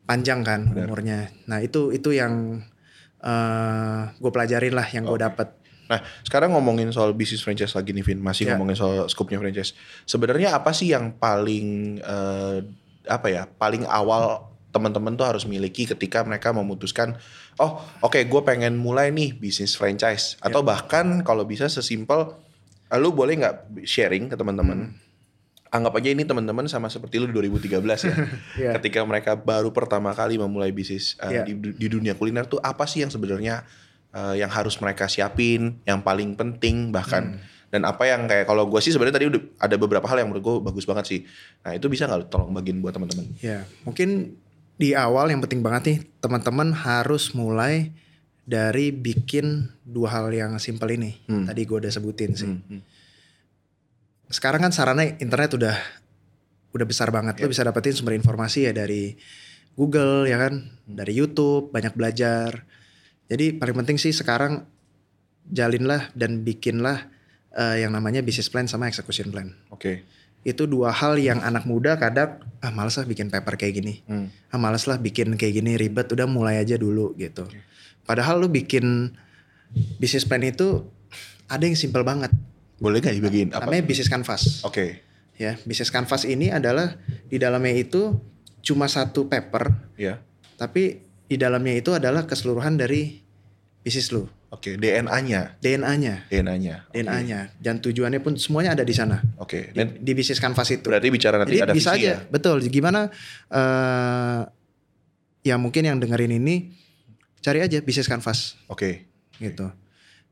[0.09, 0.89] panjang kan Benar.
[0.89, 1.19] umurnya.
[1.45, 2.65] Nah itu itu yang
[3.21, 5.25] uh, gue pelajarin lah yang gue Oke.
[5.25, 5.49] dapet.
[5.87, 8.19] Nah, sekarang ngomongin soal bisnis franchise lagi nih, Vin.
[8.19, 8.59] Masih Ya.
[8.59, 9.71] ngomongin soal scope-nya franchise.
[10.03, 12.59] Sebenarnya apa sih yang paling eh,
[13.07, 13.47] apa ya?
[13.47, 17.17] Paling awal teman-teman tuh harus miliki ketika mereka memutuskan,
[17.59, 20.37] oh, oke, gue pengen mulai nih bisnis franchise.
[20.39, 22.37] Atau bahkan kalau bisa sesimpel,
[22.89, 24.93] eh, lu boleh nggak sharing ke teman-teman?
[25.67, 28.15] Anggap aja ini teman-teman sama seperti lu di 2013 ya.
[28.57, 28.71] Iya.
[28.81, 31.43] Ketika mereka baru pertama kali memulai bisnis eh, Iya.
[31.43, 33.67] di, di dunia kuliner tuh apa sih yang sebenarnya
[34.15, 37.37] eh, yang harus mereka siapin, yang paling penting bahkan
[37.67, 40.45] dan apa yang kayak kalau gue sih sebenarnya tadi udah ada beberapa hal yang menurut
[40.47, 41.21] gue bagus banget sih.
[41.67, 43.27] Nah itu bisa nggak tolong bagiin buat teman-teman?
[43.43, 44.39] Ya mungkin
[44.77, 47.93] di awal yang penting banget nih teman-teman harus mulai
[48.47, 51.19] dari bikin dua hal yang simpel ini.
[51.27, 51.49] Hmm.
[51.49, 52.47] Tadi gue udah sebutin sih.
[52.47, 52.81] Hmm, hmm.
[54.31, 55.77] Sekarang kan sarana internet udah
[56.77, 57.41] udah besar banget.
[57.41, 57.53] Lo Yep.
[57.57, 59.17] bisa dapetin sumber informasi ya dari
[59.77, 62.65] Google ya kan, dari YouTube, banyak belajar.
[63.27, 64.65] Jadi paling penting sih sekarang
[65.49, 67.11] jalinlah dan bikinlah
[67.57, 69.57] eh, yang namanya business plan sama execution plan.
[69.73, 70.05] Oke.
[70.47, 73.95] Itu dua hal yang anak muda kadang ah males lah bikin paper kayak gini.
[74.07, 74.31] Hmm.
[74.49, 77.51] Ah males lah bikin kayak gini ribet, udah mulai aja dulu gitu.
[78.07, 79.11] Padahal lu bikin
[79.99, 80.87] business plan itu
[81.51, 82.31] ada yang simple banget.
[82.79, 83.67] Boleh nggak dibagiin apa?
[83.67, 84.63] Namanya business canvas.
[84.63, 85.03] Oke.
[85.37, 86.97] Ya, business canvas ini adalah
[87.29, 88.17] di dalamnya itu
[88.65, 90.23] cuma satu paper, Ya.
[90.57, 93.21] tapi di dalamnya itu adalah keseluruhan dari
[93.85, 94.27] bisnis lu,
[94.57, 94.75] Oke.
[94.75, 95.61] DNA-nya.
[95.61, 96.75] DNA-nya, DNA-nya.
[96.83, 96.97] Oke.
[96.97, 99.69] DNA-nya, dan tujuannya pun semuanya ada di sana Oke.
[99.69, 100.83] di, Dan di bisnis canvas itu.
[100.83, 102.17] berarti bicara nanti Jadi ada bisa visi aja, ya.
[102.27, 102.65] betul.
[102.65, 103.13] Gimana?
[103.47, 104.41] eh
[105.43, 106.75] ya mungkin yang dengerin ini
[107.39, 109.07] cari aja bisnis canvas Oke.
[109.37, 109.71] gitu.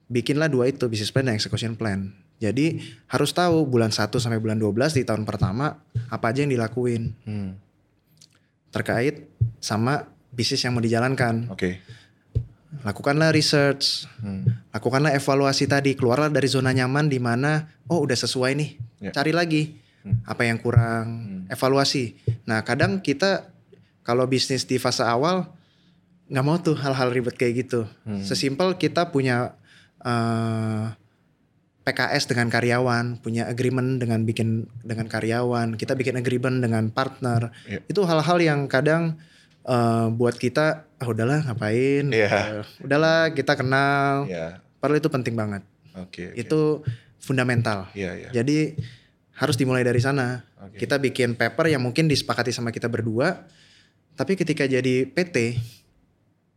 [0.04, 2.10] Bikinlah dua itu business plan dan execution plan.
[2.36, 7.14] Jadi harus tahu bulan 1 sampai bulan 12 di tahun pertama apa aja yang dilakuin
[7.22, 7.54] Hmm.
[8.68, 11.46] terkait sama bisnis yang mau dijalankan.
[11.48, 11.78] Oke.
[12.82, 14.42] Lakukanlah research, Hmm.
[14.74, 18.70] lakukanlah evaluasi tadi, keluarlah dari zona nyaman di mana oh udah sesuai nih.
[18.98, 19.10] Ya.
[19.14, 20.20] Cari lagi Hmm.
[20.26, 21.06] apa yang kurang,
[21.46, 22.18] evaluasi.
[22.44, 23.48] Nah, kadang kita
[24.02, 25.48] kalau bisnis di fase awal
[26.28, 27.88] nggak mau tuh hal-hal ribet kayak gitu.
[28.04, 28.20] Hmm.
[28.20, 29.56] Sesimpel kita punya
[30.04, 30.84] eh,
[31.84, 37.52] PKS dengan karyawan, punya agreement dengan bikin dengan karyawan, kita bikin agreement dengan partner.
[37.64, 37.80] Iya.
[37.88, 39.16] Itu hal-hal yang kadang
[39.64, 42.08] eh, buat kita ah udahlah ngapain?
[42.08, 42.64] Iya.
[42.64, 44.24] Eh, udahlah kita kenal.
[44.24, 44.64] Ya.
[44.80, 45.60] Padahal itu penting banget.
[46.00, 46.32] Oke.
[46.32, 46.40] oke.
[46.40, 46.80] Itu
[47.20, 47.92] fundamental.
[47.92, 48.28] Iya, iya.
[48.32, 48.80] Jadi
[49.36, 50.40] harus dimulai dari sana.
[50.64, 50.80] Oke.
[50.80, 53.44] Kita bikin paper yang mungkin disepakati sama kita berdua.
[54.16, 55.60] Tapi ketika jadi PT,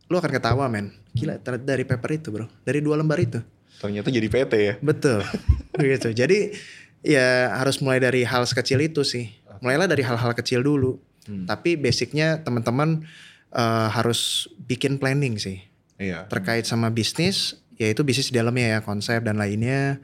[0.08, 0.96] lu akan ketawa men.
[1.12, 2.48] Gila dari paper itu bro.
[2.64, 3.42] Dari dua lembar itu.
[3.78, 4.74] Ternyata jadi PT ya.
[4.80, 5.20] Betul.
[5.92, 6.08] gitu.
[6.16, 6.56] Jadi
[7.04, 9.28] ya harus mulai dari hal sekecil itu sih.
[9.60, 11.02] Mulailah dari hal-hal kecil dulu.
[11.26, 11.44] Hmm.
[11.44, 13.04] Tapi basicnya teman-teman
[13.52, 15.62] eh, harus bikin planning sih.
[15.98, 16.30] Iya.
[16.30, 19.98] Terkait sama bisnis, yaitu bisnis di dalamnya ya konsep dan lainnya.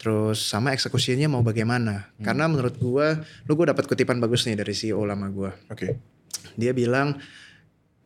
[0.00, 2.10] Terus sama eksekusinya mau bagaimana.
[2.18, 5.54] Karena menurut gua, lu gua dapat kutipan bagus nih dari CEO lama gua.
[5.70, 5.94] Oke.
[6.58, 7.22] Dia bilang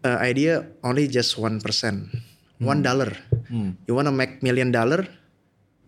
[0.05, 1.57] "Uh, idea only just 1%.
[2.61, 3.13] One dollar.
[3.53, 3.77] Hmm.
[3.85, 5.05] You wanna make million dollar?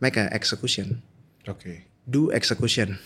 [0.00, 1.00] Make a execution.
[1.48, 1.88] Oke.
[2.08, 3.00] Do execution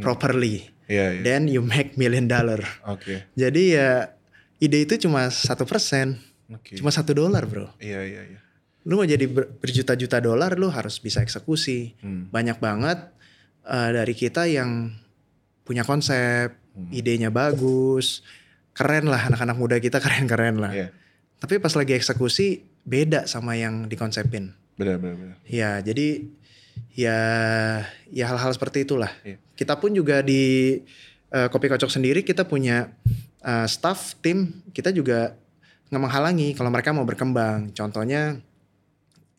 [0.00, 0.68] properly.
[0.90, 1.22] Iya, iya.
[1.22, 2.60] Then you make million dollar.
[2.84, 3.24] Oke.
[3.36, 4.16] Jadi ya
[4.60, 6.20] ide itu cuma satu persen,
[6.76, 7.72] cuma satu dolar bro.
[7.80, 8.40] Iya, iya, iya.
[8.84, 11.96] Lu mau jadi ber- berjuta-juta dolar, lu harus bisa eksekusi.
[12.00, 12.28] Hmm.
[12.28, 12.98] Banyak banget
[13.62, 14.92] eh, dari kita yang
[15.64, 16.86] punya konsep, Hmm.
[16.94, 18.22] idenya bagus,
[18.70, 20.70] keren lah anak-anak muda kita keren-keren lah.
[20.70, 20.88] Iya.
[21.36, 24.54] Tapi pas lagi eksekusi beda sama yang dikonsepin.
[24.78, 25.36] Benar, benar, benar.
[25.44, 26.30] Ya, jadi
[26.94, 27.18] ya
[28.08, 29.10] ya hal-hal seperti itulah.
[29.22, 29.36] Iya.
[29.54, 30.78] Kita pun juga di
[31.28, 32.90] eh, Kopi Kocok sendiri kita punya
[33.44, 35.36] eh, staff tim kita juga
[35.90, 37.74] nggak menghalangi kalau mereka mau berkembang.
[37.74, 38.38] Contohnya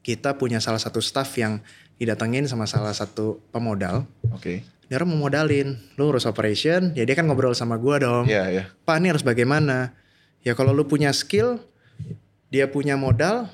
[0.03, 1.61] kita punya salah satu staff yang
[2.01, 4.03] didatengin sama salah satu pemodal.
[4.33, 4.65] Oke.
[4.89, 8.27] Dia orang mau modalin, lu urus operation, ya dia kan ngobrol sama gua dong.
[8.27, 8.63] Iya, iya.
[8.83, 9.95] Pak ini harus bagaimana?
[10.43, 11.63] Ya kalau lu punya skill,
[12.51, 13.47] dia punya modal,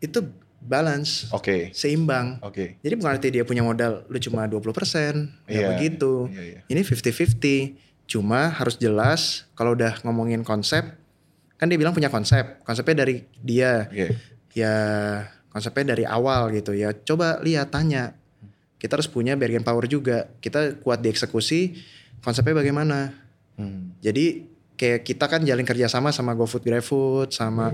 [0.00, 0.24] itu
[0.64, 1.68] balance, Oke.
[1.76, 2.40] seimbang.
[2.40, 2.80] Oke.
[2.80, 4.64] Jadi bukan arti dia punya modal lu cuma 20%,
[5.44, 6.32] ya Iya, begitu.
[6.32, 6.60] Iya, iya.
[6.64, 7.76] Ini 50-50.
[8.04, 10.84] Cuma harus jelas kalau udah ngomongin konsep,
[11.56, 12.60] kan dia bilang punya konsep.
[12.62, 13.88] Konsepnya dari dia.
[13.88, 14.08] Oke.
[14.54, 14.76] Ya
[15.50, 16.92] konsepnya dari awal gitu ya.
[16.92, 18.14] Coba lihat tanya.
[18.76, 20.28] Kita harus punya bargain power juga.
[20.42, 21.80] Kita kuat di eksekusi,
[22.20, 23.16] konsepnya bagaimana?
[23.56, 23.96] Hmm.
[24.04, 24.44] Jadi
[24.76, 27.72] kayak kita kan jalin kerjasama sama GoFood, GrabFood, sama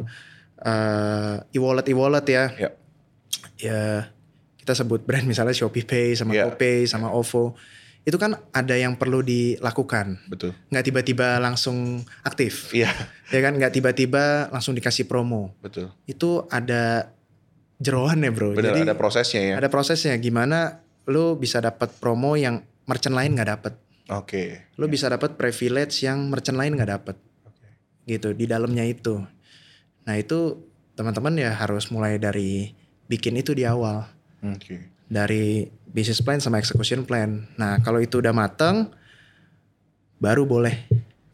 [0.61, 2.45] eh, e-wallet, e-wallet ya.
[2.55, 2.71] Ya.
[3.59, 3.83] Ya
[4.61, 6.37] kita sebut brand misalnya Shopee Pay, sama.
[6.37, 7.59] GoPay, sama OVO.
[8.01, 10.25] Itu kan ada yang perlu dilakukan.
[10.27, 10.57] Betul.
[10.73, 12.73] Nggak tiba-tiba langsung aktif.
[12.73, 12.89] Iya.
[13.29, 15.53] Ya kan nggak tiba-tiba langsung dikasih promo.
[15.61, 15.93] Betul.
[16.09, 17.13] Itu ada
[17.77, 18.57] jeroan ya bro.
[18.57, 19.55] Benar Jadi ada prosesnya ya.
[19.61, 23.75] ada prosesnya gimana lu bisa dapat promo yang merchant lain nggak dapat.
[24.11, 24.73] Oke.
[24.81, 27.17] Lu bisa dapat privilege yang merchant lain nggak dapat.
[28.09, 29.21] Gitu di dalamnya itu.
[30.09, 32.73] Nah itu teman-teman ya harus mulai dari
[33.09, 34.09] bikin itu di awal.
[34.41, 35.00] Oke.
[35.11, 37.51] Dari business plan sama execution plan.
[37.59, 38.95] Nah kalau itu udah mateng,
[40.23, 40.87] baru boleh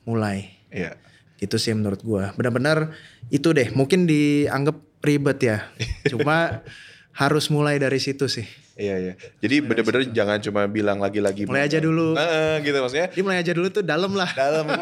[0.09, 0.49] mulai.
[0.73, 0.97] Iya.
[1.37, 2.33] Gitu sih menurut gua.
[2.35, 2.97] Benar-benar
[3.29, 3.69] itu deh.
[3.77, 5.59] Mungkin dianggap ribet ya.
[6.13, 6.65] Cuma
[7.13, 8.49] harus mulai dari situ sih.
[8.77, 9.13] Iya iya.
[9.41, 11.49] Jadi bener-bener jangan cuma bilang lagi-lagi.
[11.49, 12.13] Mulai aja dulu.
[12.13, 13.09] Nah, gitu maksudnya.
[13.09, 14.31] Jadi mulai aja dulu tuh dalam lah.
[14.37, 14.69] Dalam.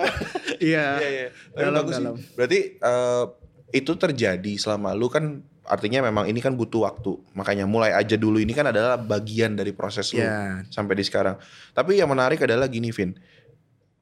[0.55, 0.87] Iya.
[1.03, 1.29] Iya iya.
[1.53, 1.95] Dalam, sih.
[1.99, 2.15] dalam.
[2.39, 3.25] Berarti eh,
[3.75, 7.17] itu terjadi selama lu kan artinya memang ini kan butuh waktu.
[7.33, 10.65] Makanya mulai aja dulu ini kan adalah bagian dari proses lu Iya.
[10.69, 11.37] sampai di sekarang.
[11.73, 13.17] Tapi yang menarik adalah gini Vin.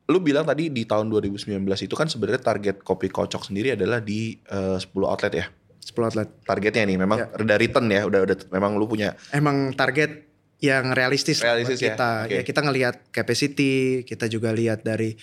[0.06, 4.34] Lu bilang tadi di tahun 2019 itu kan sebenarnya target kopi kocok sendiri adalah di
[4.42, 5.46] eh, 10 outlet ya.
[5.78, 6.28] 10 outlet.
[6.42, 7.26] Targetnya nih memang Ya.
[7.32, 10.26] udah return ya, udah udah memang lu punya Emang target
[10.58, 11.94] yang realistis, lah buat Realistis ya?
[11.94, 12.10] kita.
[12.22, 12.34] Oke.
[12.34, 15.18] Ya kita ngelihat capacity, kita juga lihat dari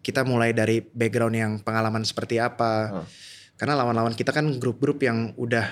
[0.00, 2.92] kita mulai dari background yang pengalaman seperti apa.
[2.92, 3.06] Hmm.
[3.56, 5.64] Karena lawan-lawan kita kan grup-grup yang udah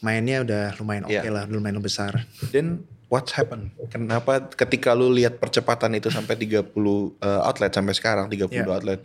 [0.00, 1.28] mainnya udah lumayan oke Iya.
[1.28, 2.24] lah, lumayan besar.
[2.54, 3.74] Then what's happen?
[3.90, 7.08] Kenapa ketika lu lihat percepatan itu sampai 30 uh,
[7.44, 8.64] outlet sampai sekarang 32 Iya.
[8.64, 9.00] outlet.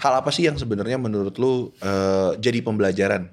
[0.00, 3.30] Hal apa sih yang sebenarnya menurut lu uh, jadi pembelajaran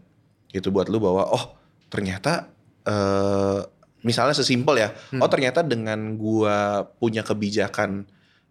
[0.51, 1.57] gitu buat lu bahwa oh
[1.87, 2.51] ternyata
[2.85, 3.63] uh,
[4.01, 4.89] misalnya sesimpel ya.
[5.13, 5.21] Hmm.
[5.23, 8.05] Oh ternyata dengan gua punya kebijakan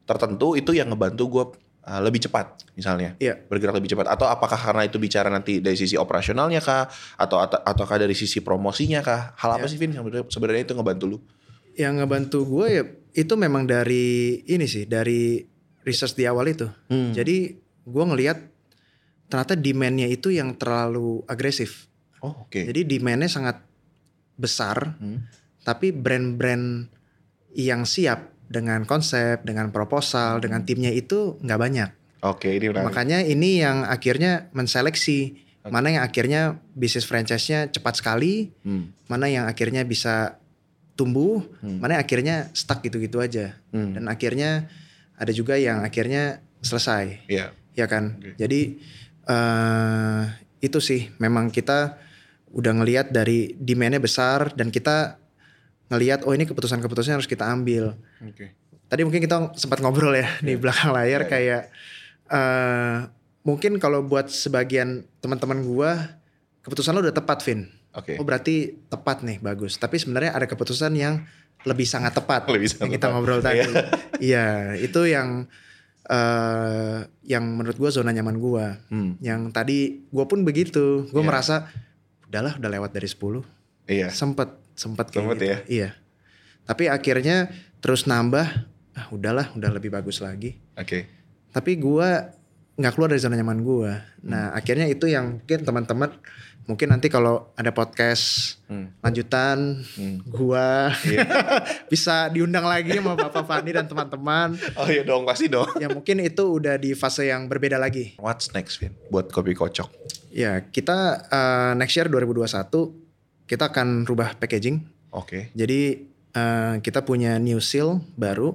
[0.06, 1.44] tertentu itu yang ngebantu gua
[1.82, 3.40] uh, lebih cepat misalnya Iya.
[3.44, 7.58] bergerak lebih cepat atau apakah karena itu bicara nanti dari sisi operasionalnya kah atau atau
[7.58, 9.72] ataukah dari sisi promosinya kah hal apa Iya.
[9.72, 11.18] sih Vin yang sebenarnya- itu ngebantu lu
[11.72, 14.06] Yang ngebantu gue ya itu memang dari
[14.44, 15.40] ini sih, dari
[15.82, 16.66] research di awal itu.
[16.86, 17.10] Hmm.
[17.10, 18.38] Jadi gue ngelihat
[19.26, 21.86] ternyata demandnya itu yang terlalu agresif.
[22.20, 23.64] oh oke Jadi demandnya sangat
[24.34, 25.24] besar, Hmm.
[25.62, 26.90] tapi brand-brand
[27.52, 31.90] yang siap dengan konsep, dengan proposal, dengan timnya itu nggak banyak.
[32.20, 35.38] oke ini menarik Makanya ini yang akhirnya menseleksi
[35.70, 38.96] mana yang akhirnya bisnis franchise-nya cepat sekali, Hmm.
[39.12, 40.40] mana yang akhirnya bisa
[40.96, 41.78] tumbuh, Hmm.
[41.84, 43.60] mana yang akhirnya stuck gitu-gitu aja.
[43.70, 43.92] Hmm.
[43.92, 44.72] Dan akhirnya
[45.20, 47.52] ada juga yang akhirnya selesai, Iya.
[47.76, 48.16] ya kan?
[48.18, 48.40] Oke.
[48.40, 48.60] Jadi
[49.28, 50.22] eh
[50.60, 51.96] itu sih memang kita
[52.50, 55.19] udah ngelihat dari demand-nya besar dan kita
[55.90, 57.98] ngelihat oh ini keputusan-keputusan harus kita ambil.
[58.22, 58.54] Oke.
[58.86, 61.30] Tadi mungkin kita sempat ngobrol ya di belakang layar Iya, iya.
[61.30, 61.62] kayak
[62.28, 62.96] eh
[63.42, 66.18] mungkin kalau buat sebagian teman-teman gua
[66.60, 67.66] keputusan lo udah tepat, Vin.
[67.90, 68.14] Oke.
[68.16, 69.74] Oh berarti tepat nih, bagus.
[69.74, 71.26] Tapi sebenarnya ada keputusan yang
[71.60, 73.14] lebih sangat tepat Lebih sangat yang kita tepat.
[73.14, 73.58] ngobrol tadi.
[73.60, 73.82] Iya.
[74.20, 74.46] Iya,
[74.78, 75.50] itu yang
[76.06, 78.78] eh yang menurut gua zona nyaman gua.
[78.88, 79.14] Hmm.
[79.18, 79.78] Yang tadi
[80.08, 81.06] gua pun begitu.
[81.10, 81.28] Gua Iya.
[81.28, 81.56] merasa
[82.26, 83.42] udahlah udah lewat dari 10.
[83.86, 84.08] Iya.
[84.10, 85.44] Sempet, sempet kayak gitu.
[85.44, 85.58] ya?
[85.68, 85.88] Iya.
[86.64, 88.46] Tapi akhirnya terus nambah,
[88.96, 90.56] ah udahlah, udah lebih bagus lagi.
[90.72, 91.04] Oke.
[91.52, 92.32] Tapi gua
[92.74, 93.92] nggak keluar dari zona nyaman gua.
[94.24, 94.24] Hmm.
[94.24, 96.16] Nah, akhirnya itu yang mungkin teman-teman
[96.64, 98.94] mungkin nanti kalau ada podcast Hmm.
[99.02, 100.22] lanjutan Hmm.
[100.24, 101.26] gua Iya.
[101.92, 104.54] bisa diundang lagi sama Bapak Fani dan teman-teman.
[104.78, 105.66] Oh iya dong pasti dong.
[105.76, 108.14] Ya mungkin itu udah di fase yang berbeda lagi.
[108.16, 109.90] What's next Vin buat kopi kocok?
[110.30, 113.09] Ya, kita eh, next year 2021
[113.50, 114.78] kita akan rubah packaging.
[115.10, 115.50] Oke.
[115.58, 118.54] Jadi eh, kita punya new seal baru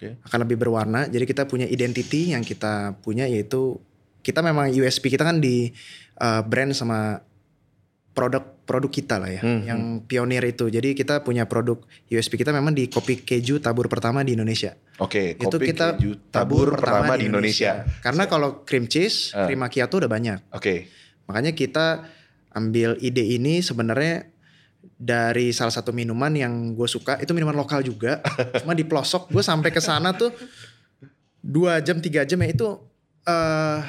[0.00, 0.16] Oke.
[0.24, 1.04] akan lebih berwarna.
[1.04, 3.76] Jadi kita punya identity yang kita punya yaitu
[4.24, 5.68] kita memang USP kita kan di
[6.16, 7.20] eh, brand sama
[8.10, 10.66] produk-produk kita lah ya, Hmm, yang pionir itu.
[10.66, 11.78] Jadi kita punya produk
[12.10, 14.74] USP kita memang di kopi keju tabur pertama di Indonesia.
[14.98, 15.38] Oke.
[15.38, 17.86] itu Kopi kita keju tabur pertama di Indonesia.
[18.02, 19.46] Karena kalau cream cheese, Ah.
[19.46, 20.38] cream macchiato udah banyak.
[20.50, 20.90] Oke.
[21.30, 22.02] Makanya kita
[22.50, 24.26] ambil ide ini sebenarnya
[24.96, 28.20] dari salah satu minuman yang gue suka itu minuman lokal juga
[28.60, 30.32] cuma di pelosok gue sampai ke sana tuh
[31.38, 32.66] dua jam tiga jam ya itu
[33.22, 33.80] eh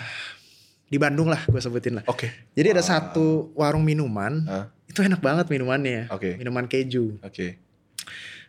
[0.86, 2.28] di Bandung lah gue sebutin lah Oke.
[2.52, 4.66] jadi ada satu warung minuman Ah.
[4.86, 6.36] itu enak banget minumannya Oke.
[6.36, 7.56] minuman keju Oke.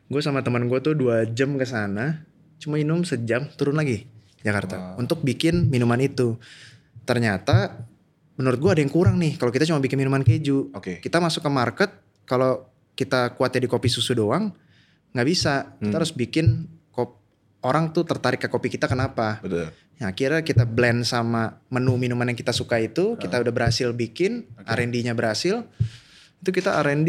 [0.04, 2.26] gue sama teman gue tuh dua jam ke sana
[2.58, 4.10] cuma minum sejam turun lagi
[4.42, 5.06] Jakarta Wow.
[5.06, 6.34] untuk bikin minuman itu
[7.02, 7.86] ternyata
[8.32, 10.98] menurut gue ada yang kurang nih kalau kita cuma bikin minuman keju Oke.
[10.98, 11.90] kita masuk ke market
[12.24, 14.52] kalau kita kuatnya di kopi susu doang
[15.12, 15.96] nggak bisa kita Hmm.
[16.00, 16.46] harus bikin
[16.88, 17.20] kop
[17.60, 19.68] orang tuh tertarik ke kopi kita kenapa Betul.
[20.00, 24.48] nah akhirnya kita blend sama menu minuman yang kita suka itu kita udah berhasil bikin.
[24.56, 24.64] Oke.
[24.66, 25.62] R&D-nya berhasil
[26.40, 27.08] itu kita R&D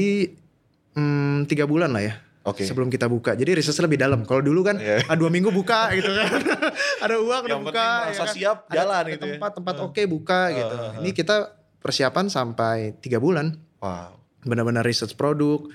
[0.94, 2.14] hmm, tiga bulan lah ya
[2.44, 2.68] Okay.
[2.68, 3.40] Sebelum kita buka.
[3.40, 4.28] Jadi riset lebih dalam.
[4.28, 5.00] Kalau dulu kan yeah.
[5.08, 6.28] ah, dua minggu buka gitu kan.
[7.08, 7.88] ada uang udah buka.
[8.12, 8.36] ya kan?
[8.36, 9.24] siap jalan itu.
[9.24, 9.32] Ya.
[9.40, 9.82] Tempat-tempat ya.
[9.88, 10.76] oke okay, buka uh, gitu.
[10.76, 10.94] Uh, uh.
[11.00, 11.36] Ini kita
[11.80, 13.56] persiapan sampai tiga bulan.
[13.80, 14.20] Wow.
[14.44, 15.72] Benar-benar research produk,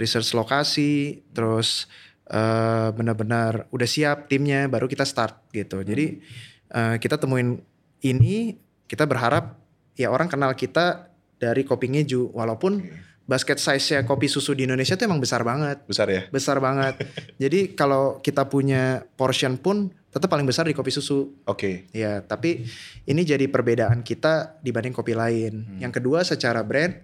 [0.00, 1.84] research lokasi, terus
[2.32, 5.84] uh, benar-benar udah siap timnya, baru kita start gitu.
[5.84, 6.24] Jadi
[6.72, 7.60] uh, kita temuin
[8.00, 8.56] ini,
[8.88, 9.60] kita berharap
[10.00, 14.94] ya orang kenal kita dari kopi ngeju, walaupun okay basket size-nya kopi susu di Indonesia
[14.94, 15.82] tuh emang besar banget.
[15.84, 16.22] Besar ya?
[16.30, 17.02] Besar banget.
[17.42, 21.44] Jadi kalau kita punya portion pun tetap paling besar di kopi susu.
[21.44, 21.52] Oke.
[21.52, 21.74] Okay.
[21.92, 22.64] Ya, tapi
[23.04, 25.60] ini jadi perbedaan kita dibanding kopi lain.
[25.60, 25.76] Hmm.
[25.76, 26.96] Yang kedua secara brand,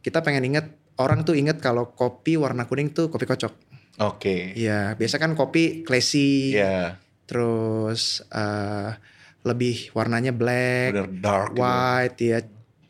[0.00, 3.52] kita pengen inget orang tuh inget kalau kopi warna kuning tuh kopi kocok.
[4.00, 4.16] Oke.
[4.16, 4.40] Okay.
[4.56, 6.56] Ya, biasa kan kopi classy.
[6.56, 6.64] Iya.
[6.64, 6.88] Yeah.
[7.28, 8.96] Terus uh,
[9.44, 11.60] lebih warnanya black, dark gitu.
[11.60, 12.32] white gitu.
[12.32, 12.40] ya,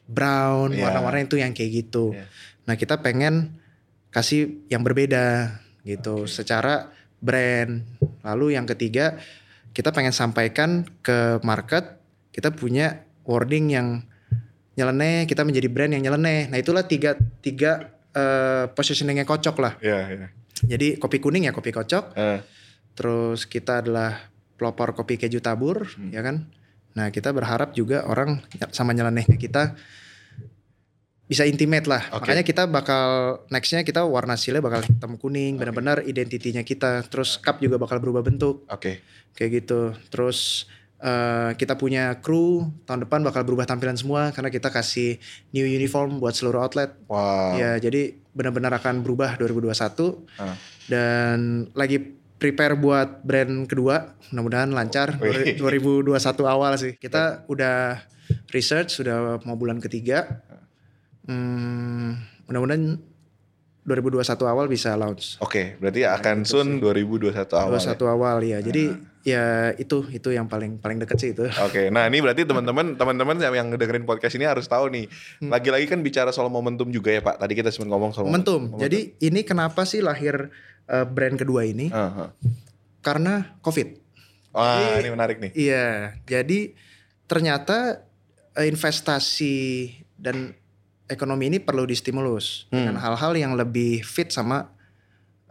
[0.07, 0.87] brown, yeah.
[0.87, 2.14] warna-warna itu yang kayak gitu.
[2.14, 2.30] Yeah
[2.65, 3.61] Nah kita pengen
[4.15, 6.31] kasih yang berbeda gitu okay.
[6.31, 6.75] secara
[7.21, 7.85] brand.
[8.25, 9.19] Lalu yang ketiga
[9.75, 11.99] kita pengen sampaikan ke market
[12.35, 14.03] kita punya wording yang
[14.75, 16.51] nyeleneh, kita menjadi brand yang nyeleneh.
[16.51, 19.73] Nah itulah tiga tiga uh, positioningnya kocok lah.
[19.79, 20.31] Yeah, yeah.
[20.67, 22.05] Jadi kopi kuning ya kopi kocok.
[22.19, 22.43] Uh.
[22.95, 26.11] Terus kita adalah pelopor kopi keju tabur, hmm.
[26.11, 26.47] ya kan.
[26.95, 29.75] Nah kita berharap juga orang sama nyelenehnya kita
[31.25, 32.05] bisa intimate lah.
[32.12, 32.20] Okay.
[32.20, 33.07] Makanya kita bakal
[33.49, 35.61] nextnya kita warna sile bakal hitam kuning, okay.
[35.64, 37.01] benar-benar identitinya kita.
[37.09, 38.68] Terus cup juga bakal berubah bentuk.
[38.68, 38.81] Oke.
[38.81, 38.97] Okay.
[39.33, 39.81] Kayak gitu.
[40.12, 40.68] Terus
[41.01, 45.16] uh, kita punya kru tahun depan bakal berubah tampilan semua karena kita kasih
[45.57, 46.93] new uniform buat seluruh outlet.
[47.09, 47.57] Wow.
[47.57, 49.72] Ya, jadi benar-benar akan berubah 2021.
[50.37, 50.57] Uh.
[50.85, 55.16] Dan lagi prepare buat brand kedua, mudah-mudahan lancar.
[55.25, 55.57] Wih.
[55.57, 56.12] 2021
[56.45, 56.93] awal sih.
[57.01, 58.05] Kita udah
[58.53, 60.45] research sudah mau bulan ketiga
[61.25, 63.01] Hmm, mudah-mudahan
[63.85, 65.37] 2021 awal bisa launch.
[65.45, 67.77] Oke, okay, berarti nah, akan soon 2021 awal.
[67.77, 68.09] 2021 ya?
[68.09, 68.59] awal ya.
[68.64, 68.99] Jadi nah.
[69.25, 69.45] ya
[69.77, 71.45] itu itu yang paling paling deket sih itu.
[71.45, 75.05] Oke, okay, nah ini berarti teman-teman teman-teman yang dengerin podcast ini harus tahu nih.
[75.45, 75.53] Hmm.
[75.53, 77.45] Lagi-lagi kan bicara soal momentum juga ya Pak.
[77.45, 78.72] Tadi kita sempat ngomong soal momentum.
[78.72, 78.81] momentum.
[78.81, 80.49] Jadi ini kenapa sih lahir
[80.89, 81.93] uh, brand kedua ini?
[81.93, 82.29] Uh -huh.
[83.05, 84.01] Karena COVID.
[84.57, 85.51] Wah, jadi, ini menarik nih.
[85.53, 85.89] Iya,
[86.25, 86.72] jadi
[87.29, 88.07] ternyata
[88.57, 90.57] uh, investasi dan
[91.09, 92.76] ekonomi ini perlu distimulus hmm.
[92.76, 94.72] dengan hal-hal yang lebih fit sama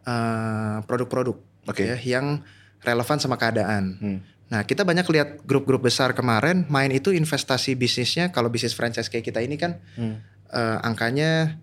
[0.06, 1.38] uh, produk-produk
[1.70, 1.94] okay.
[1.94, 2.42] ya yang
[2.82, 3.84] relevan sama keadaan.
[4.02, 4.20] Hmm.
[4.50, 9.26] Nah, kita banyak lihat grup-grup besar kemarin main itu investasi bisnisnya kalau bisnis franchise kayak
[9.26, 10.16] kita ini kan hmm.
[10.54, 11.58] uh, angkanya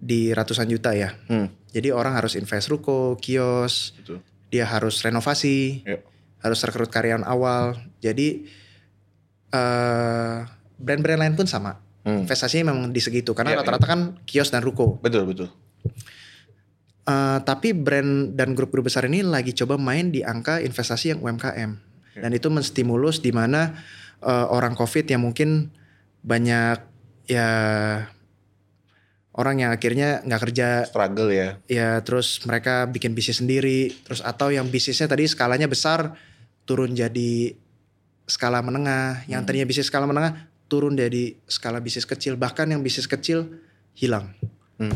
[0.00, 1.16] di ratusan juta ya.
[1.28, 1.52] Hmm.
[1.70, 4.24] Jadi orang harus invest ruko, kios, Betul.
[4.50, 6.02] dia harus renovasi, yep.
[6.42, 7.78] harus rekrut karyawan awal.
[8.02, 8.48] Jadi
[9.54, 10.48] uh,
[10.80, 12.24] brand-brand lain pun sama Hmm.
[12.24, 13.92] Investasinya memang di segitu karena iya, rata-rata ya, ya.
[13.92, 14.96] kan kios dan ruko.
[15.04, 15.48] Betul betul.
[17.04, 21.70] Uh, tapi brand dan grup-grup besar ini lagi coba main di angka investasi yang UMKM
[22.14, 22.20] ya.
[22.22, 23.72] dan itu menstimulus di mana
[24.22, 25.72] uh, orang COVID yang mungkin
[26.20, 26.78] banyak
[27.26, 27.48] ya
[29.32, 34.52] orang yang akhirnya nggak kerja struggle ya ya terus mereka bikin bisnis sendiri terus atau
[34.52, 36.18] yang bisnisnya tadi skalanya besar
[36.68, 37.56] turun jadi
[38.28, 39.48] skala menengah yang hmm.
[39.48, 43.50] tadinya bisnis skala menengah turun dari skala bisnis kecil bahkan yang bisnis kecil
[43.98, 44.30] hilang.
[44.78, 44.94] Hmm.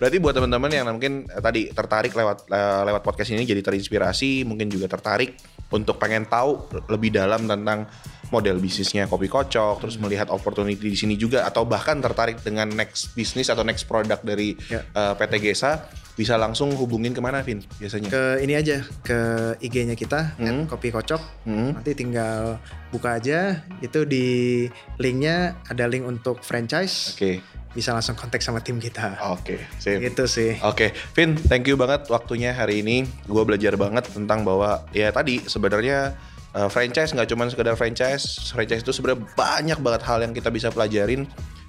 [0.00, 4.42] Berarti buat teman-teman yang mungkin eh, tadi tertarik lewat eh, lewat podcast ini jadi terinspirasi,
[4.42, 5.38] mungkin juga tertarik
[5.70, 7.86] untuk pengen tahu lebih dalam tentang
[8.30, 13.12] model bisnisnya kopi kocok, terus melihat opportunity di sini juga atau bahkan tertarik dengan next
[13.14, 14.82] bisnis atau next product dari ya.
[14.94, 18.08] uh, eh, PT Gesa, bisa langsung hubungin ke mana Vin biasanya?
[18.08, 19.18] Ke ini aja, ke
[19.58, 20.70] IG-nya kita, hmm.
[20.70, 21.22] kopi kocok.
[21.46, 21.76] Hmm.
[21.76, 22.62] Nanti tinggal
[22.94, 24.66] buka aja, itu di
[25.02, 27.14] linknya ada link untuk franchise.
[27.14, 27.18] Oke.
[27.18, 27.36] Okay
[27.70, 29.14] bisa langsung kontak sama tim kita.
[29.30, 30.58] Oke, okay, Gitu sih.
[30.66, 31.14] Oke, okay.
[31.14, 33.06] Vin, thank you banget waktunya hari ini.
[33.30, 36.18] Gue belajar banget tentang bahwa ya tadi sebenarnya
[36.54, 40.68] uh, franchise nggak cuma sekedar franchise franchise itu sebenarnya banyak banget hal yang kita bisa
[40.70, 41.26] pelajarin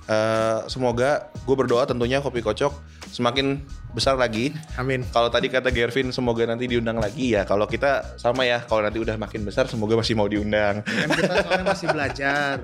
[0.10, 2.74] uh, semoga gue berdoa tentunya kopi kocok
[3.12, 3.60] semakin
[3.92, 4.56] besar lagi.
[4.80, 5.04] Amin.
[5.12, 7.44] Kalau tadi kata Gervin semoga nanti diundang lagi ya.
[7.44, 10.80] Kalau kita sama ya, kalau nanti udah makin besar semoga masih mau diundang.
[10.82, 12.56] Kan kita soalnya masih belajar,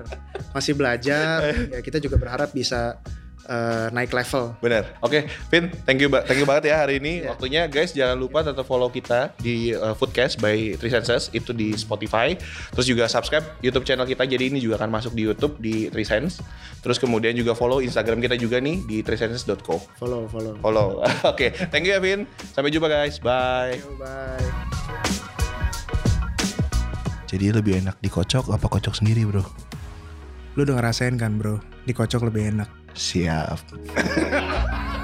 [0.56, 1.38] masih belajar.
[1.76, 2.96] ya kita juga berharap bisa
[3.48, 4.54] uh, naik level.
[4.60, 4.84] Bener.
[5.00, 5.48] Oke, okay.
[5.50, 7.32] Vin, thank you, thank you banget ya hari ini yeah.
[7.32, 7.90] waktunya, guys.
[7.96, 12.36] Jangan lupa tetap follow kita di uh, Foodcast by Three Senses itu di Spotify.
[12.76, 14.28] Terus juga subscribe YouTube channel kita.
[14.28, 16.38] Jadi ini juga akan masuk di YouTube di Three Sense.
[16.84, 19.82] Terus kemudian juga follow Instagram kita juga nih di threesenses.co.
[19.98, 20.54] Follow, follow.
[20.62, 20.88] Follow.
[21.32, 21.50] Oke, okay.
[21.72, 22.28] thank you ya Vin.
[22.54, 23.18] Sampai jumpa guys.
[23.18, 23.80] Bye.
[23.80, 24.78] You, bye.
[27.28, 29.44] Jadi lebih enak dikocok apa kocok sendiri bro?
[30.58, 32.66] Lu udah ngerasain kan bro, dikocok lebih enak.
[32.98, 33.62] Siap.